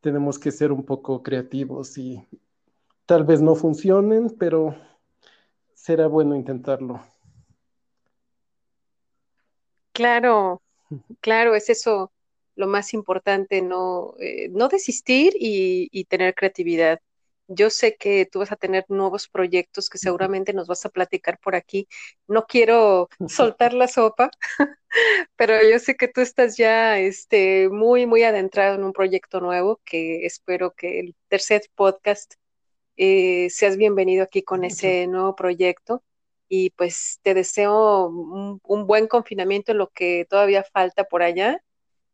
tenemos 0.00 0.36
que 0.36 0.50
ser 0.50 0.72
un 0.72 0.84
poco 0.84 1.22
creativos 1.22 1.96
y 1.96 2.26
tal 3.06 3.22
vez 3.22 3.40
no 3.40 3.54
funcionen, 3.54 4.30
pero 4.36 4.74
será 5.72 6.08
bueno 6.08 6.34
intentarlo. 6.34 7.00
Claro, 9.92 10.62
claro, 11.20 11.54
es 11.54 11.70
eso 11.70 12.10
lo 12.56 12.66
más 12.66 12.92
importante, 12.94 13.62
no, 13.62 14.16
eh, 14.18 14.48
no 14.48 14.66
desistir 14.66 15.34
y, 15.38 16.04
tener 16.06 16.34
creatividad. 16.34 16.98
Yo 17.52 17.68
sé 17.68 17.96
que 17.96 18.26
tú 18.30 18.38
vas 18.38 18.52
a 18.52 18.56
tener 18.56 18.84
nuevos 18.88 19.28
proyectos 19.28 19.90
que 19.90 19.98
seguramente 19.98 20.52
nos 20.52 20.68
vas 20.68 20.86
a 20.86 20.88
platicar 20.88 21.38
por 21.40 21.56
aquí. 21.56 21.88
No 22.28 22.46
quiero 22.46 23.08
soltar 23.28 23.74
la 23.74 23.88
sopa, 23.88 24.30
pero 25.36 25.54
yo 25.68 25.78
sé 25.80 25.96
que 25.96 26.06
tú 26.06 26.20
estás 26.20 26.56
ya 26.56 26.98
este, 27.00 27.68
muy, 27.68 28.06
muy 28.06 28.22
adentrado 28.22 28.76
en 28.76 28.84
un 28.84 28.92
proyecto 28.92 29.40
nuevo 29.40 29.80
que 29.84 30.24
espero 30.26 30.72
que 30.72 31.00
el 31.00 31.16
tercer 31.28 31.62
podcast 31.74 32.34
eh, 32.96 33.48
seas 33.50 33.76
bienvenido 33.76 34.22
aquí 34.22 34.42
con 34.42 34.62
ese 34.62 35.06
nuevo 35.08 35.34
proyecto 35.34 36.04
y 36.48 36.70
pues 36.70 37.20
te 37.22 37.32
deseo 37.32 38.08
un, 38.08 38.86
buen 38.86 39.06
confinamiento 39.06 39.72
en 39.72 39.78
lo 39.78 39.88
que 39.88 40.26
todavía 40.28 40.64
falta 40.64 41.04
por 41.04 41.22
allá. 41.22 41.62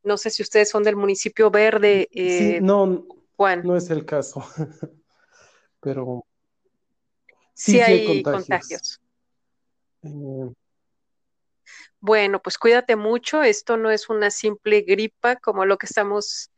No 0.02 0.16
sé 0.16 0.30
si 0.30 0.42
ustedes 0.42 0.68
son 0.68 0.84
del 0.84 0.94
municipio 0.94 1.50
verde. 1.50 2.08
sí, 2.12 2.20
eh, 2.20 2.60
no, 2.62 3.06
Juan. 3.36 3.62
no 3.64 3.76
es 3.76 3.90
el 3.90 4.04
caso, 4.04 4.44
pero 5.86 6.26
sí, 7.54 7.80
hay, 7.80 8.24
contagios. 8.24 9.00
Eh, 10.02 10.50
bueno, 12.00 12.42
pues 12.42 12.58
cuídate 12.58 12.96
mucho. 12.96 13.44
Esto 13.44 13.76
no 13.76 13.92
es 13.92 14.08
una 14.08 14.32
simple 14.32 14.80
gripa 14.80 15.36
como 15.36 15.64
lo 15.64 15.78
que 15.78 15.86
estamos 15.86 16.50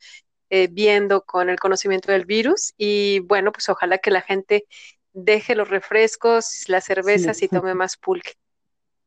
eh, 0.49 0.69
viendo 0.73 1.27
con 1.27 1.51
el 1.51 1.59
conocimiento 1.59 2.11
del 2.11 2.25
virus. 2.25 2.73
Y 2.79 3.19
bueno, 3.19 3.53
pues 3.53 3.69
ojalá 3.69 3.99
que 3.99 4.11
la 4.11 4.23
gente 4.23 4.65
deje 5.13 5.55
los 5.55 5.69
refrescos, 5.69 6.65
las 6.69 6.87
cervezas 6.87 7.43
y 7.43 7.49
tome 7.67 7.75
más 7.75 7.99
pulque. 7.99 8.33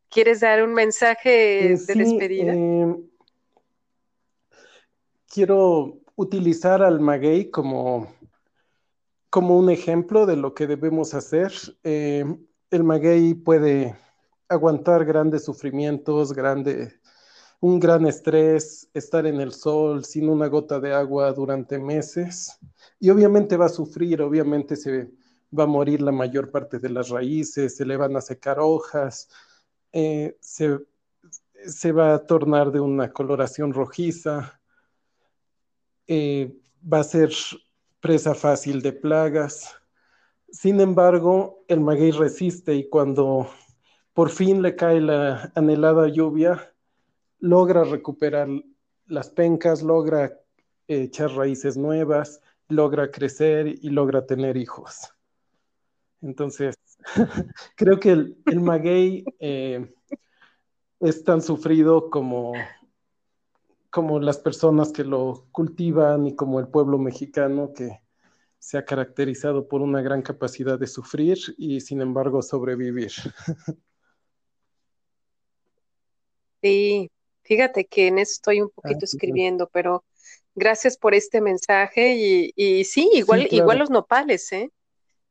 ¿Quieres 0.07 0.41
dar 0.41 0.61
un 0.61 0.75
mensaje 0.75 1.73
eh, 1.73 1.77
de 1.79 1.95
despedida? 1.95 2.53
Eh, 2.53 2.95
quiero 5.25 5.97
utilizar 6.15 6.83
al 6.83 6.99
maguey 6.99 7.49
como, 7.49 8.13
como 9.31 9.57
un 9.57 9.69
ejemplo 9.69 10.25
de 10.25 10.35
lo 10.35 10.53
que 10.53 10.67
debemos 10.67 11.13
hacer. 11.13 11.53
Eh, 11.83 12.25
el 12.69 12.83
maguey 12.83 13.33
puede 13.33 13.95
aguantar 14.49 15.05
grandes 15.05 15.45
sufrimientos, 15.45 16.33
grande, 16.33 16.99
un 17.61 17.79
gran 17.79 18.05
estrés, 18.05 18.89
estar 18.93 19.25
en 19.25 19.39
el 19.39 19.53
sol 19.53 20.03
sin 20.03 20.27
una 20.27 20.47
gota 20.47 20.81
de 20.81 20.93
agua 20.93 21.31
durante 21.31 21.79
meses. 21.79 22.59
Y 22.99 23.09
obviamente 23.09 23.55
va 23.55 23.67
a 23.67 23.69
sufrir, 23.69 24.21
obviamente 24.21 24.75
se 24.75 25.09
va 25.57 25.63
a 25.63 25.67
morir 25.67 26.01
la 26.01 26.11
mayor 26.11 26.51
parte 26.51 26.79
de 26.79 26.89
las 26.89 27.07
raíces, 27.07 27.77
se 27.77 27.85
le 27.85 27.95
van 27.95 28.17
a 28.17 28.21
secar 28.21 28.59
hojas, 28.59 29.29
eh, 29.93 30.37
se, 30.41 31.91
va 31.93 32.15
a 32.15 32.25
tornar 32.25 32.69
de 32.71 32.81
una 32.81 33.13
coloración 33.13 33.73
rojiza, 33.73 34.59
eh, 36.05 36.53
va 36.83 36.99
a 36.99 37.03
ser 37.05 37.31
presa 38.01 38.35
fácil 38.35 38.81
de 38.81 38.91
plagas. 38.91 39.73
Sin 40.49 40.81
embargo, 40.81 41.63
el 41.67 41.79
maguey 41.79 42.11
resiste 42.11 42.75
y 42.75 42.89
cuando 42.89 43.49
por 44.13 44.29
fin 44.29 44.61
le 44.61 44.75
cae 44.75 44.99
la 44.99 45.51
anhelada 45.55 46.09
lluvia, 46.09 46.73
logra 47.39 47.83
recuperar 47.83 48.49
las 49.05 49.29
pencas, 49.29 49.81
logra 49.81 50.37
echar 50.87 51.31
raíces 51.31 51.77
nuevas, 51.77 52.41
logra 52.67 53.11
crecer 53.11 53.67
y 53.67 53.89
logra 53.89 54.25
tener 54.25 54.57
hijos. 54.57 55.13
Entonces, 56.21 56.75
creo 57.75 57.99
que 57.99 58.11
el, 58.11 58.59
maguey 58.59 59.23
eh, 59.39 59.93
es 60.99 61.23
tan 61.23 61.41
sufrido 61.41 62.09
como, 62.09 62.53
como 63.91 64.19
las 64.19 64.39
personas 64.39 64.91
que 64.91 65.03
lo 65.03 65.47
cultivan 65.51 66.25
y 66.25 66.35
como 66.35 66.59
el 66.59 66.67
pueblo 66.67 66.97
mexicano 66.97 67.73
que 67.73 68.01
se 68.57 68.77
ha 68.77 68.85
caracterizado 68.85 69.67
por 69.67 69.81
una 69.81 70.01
gran 70.01 70.21
capacidad 70.21 70.79
de 70.79 70.87
sufrir 70.87 71.37
y 71.57 71.81
sin 71.81 72.01
embargo 72.01 72.41
sobrevivir. 72.41 73.11
Sí, 76.63 77.09
fíjate 77.41 77.87
que 77.87 78.05
en 78.05 78.19
eso 78.19 78.33
estoy 78.33 78.61
un 78.61 78.67
ah, 78.67 78.81
poquito 78.83 79.05
escribiendo, 79.05 79.67
pero 79.73 80.05
gracias 80.53 80.95
por 80.95 81.15
este 81.15 81.41
mensaje 81.41 82.51
y, 82.55 82.83
sí, 82.83 83.09
igual, 83.13 83.47
igual 83.49 83.79
los 83.79 83.89
nopales, 83.89 84.51
¿eh? 84.51 84.69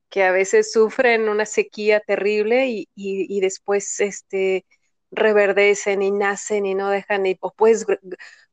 que 0.09 0.25
a 0.25 0.33
veces 0.33 0.73
sufren 0.73 1.29
una 1.29 1.47
sequía 1.47 2.01
terrible 2.01 2.67
y, 2.97 3.41
después 3.41 4.01
este, 4.01 4.67
reverdecen 5.13 6.03
y 6.03 6.11
nacen 6.11 6.67
y 6.67 6.75
no 6.75 6.91
dejan, 6.91 7.27
y, 7.27 7.37
o 7.41 7.53
puedes 7.53 7.87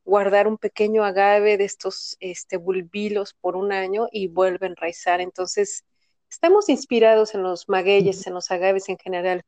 guardar 0.07 0.47
un 0.47 0.57
pequeño 0.57 1.03
agave 1.03 1.57
de 1.57 1.65
estos 1.65 2.15
este, 2.21 2.55
bulbilos 2.55 3.33
por 3.33 3.57
un 3.57 3.73
año 3.73 4.07
y 4.09 4.29
vuelven 4.29 4.71
a 4.71 4.73
enraizar. 4.73 5.19
Entonces, 5.19 5.83
estamos 6.29 6.69
inspirados 6.69 7.35
en 7.35 7.43
los 7.43 7.67
magueyes, 7.67 8.25
en 8.25 8.33
los 8.33 8.49
agaves 8.49 8.87
en 8.87 8.97
general. 8.97 9.43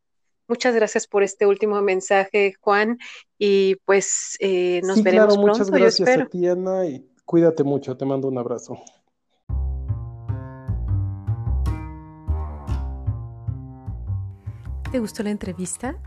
Muchas 0.49 0.75
gracias 0.75 1.07
por 1.07 1.23
este 1.23 1.45
último 1.45 1.81
mensaje, 1.81 2.55
Juan, 2.59 2.97
y 3.37 3.75
pues 3.85 4.35
eh, 4.39 4.81
nos 4.83 5.01
veremos 5.01 5.35
pronto. 5.35 5.51
Muchas 5.51 5.71
gracias 5.71 6.09
a 6.09 6.25
ti, 6.25 6.45
Ana, 6.47 6.85
y 6.85 7.09
cuídate 7.23 7.63
mucho. 7.63 7.95
Te 7.95 8.05
mando 8.05 8.27
un 8.27 8.37
abrazo. 8.37 8.77
¿Te 14.91 14.99
gustó 14.99 15.23
la 15.23 15.29
entrevista? 15.29 16.01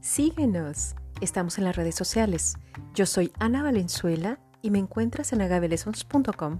Síguenos. 0.00 0.96
Estamos 1.22 1.56
en 1.56 1.62
las 1.62 1.76
redes 1.76 1.94
sociales. 1.94 2.56
Yo 2.94 3.06
soy 3.06 3.32
Ana 3.38 3.62
Valenzuela 3.62 4.40
y 4.60 4.72
me 4.72 4.80
encuentras 4.80 5.32
en 5.32 5.40
agabelessons.com. 5.40 6.58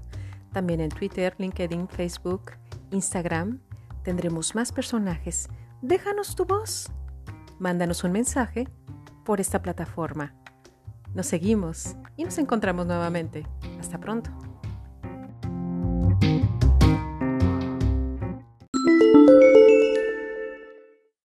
También 0.53 0.81
en 0.81 0.89
Twitter, 0.89 1.35
LinkedIn, 1.37 1.89
Facebook, 1.89 2.53
Instagram. 2.93 3.59
Tendremos 4.05 4.55
más 4.55 4.71
personajes. 4.71 5.49
Déjanos 5.81 6.37
tu 6.37 6.45
voz. 6.45 6.93
Mándanos 7.59 8.05
un 8.05 8.13
mensaje 8.13 8.69
por 9.25 9.41
esta 9.41 9.61
plataforma. 9.63 10.33
Nos 11.13 11.27
seguimos 11.27 11.97
y 12.17 12.23
nos 12.23 12.39
encontramos 12.39 12.87
nuevamente. 12.87 13.45
Hasta 13.81 13.99
pronto. 13.99 14.31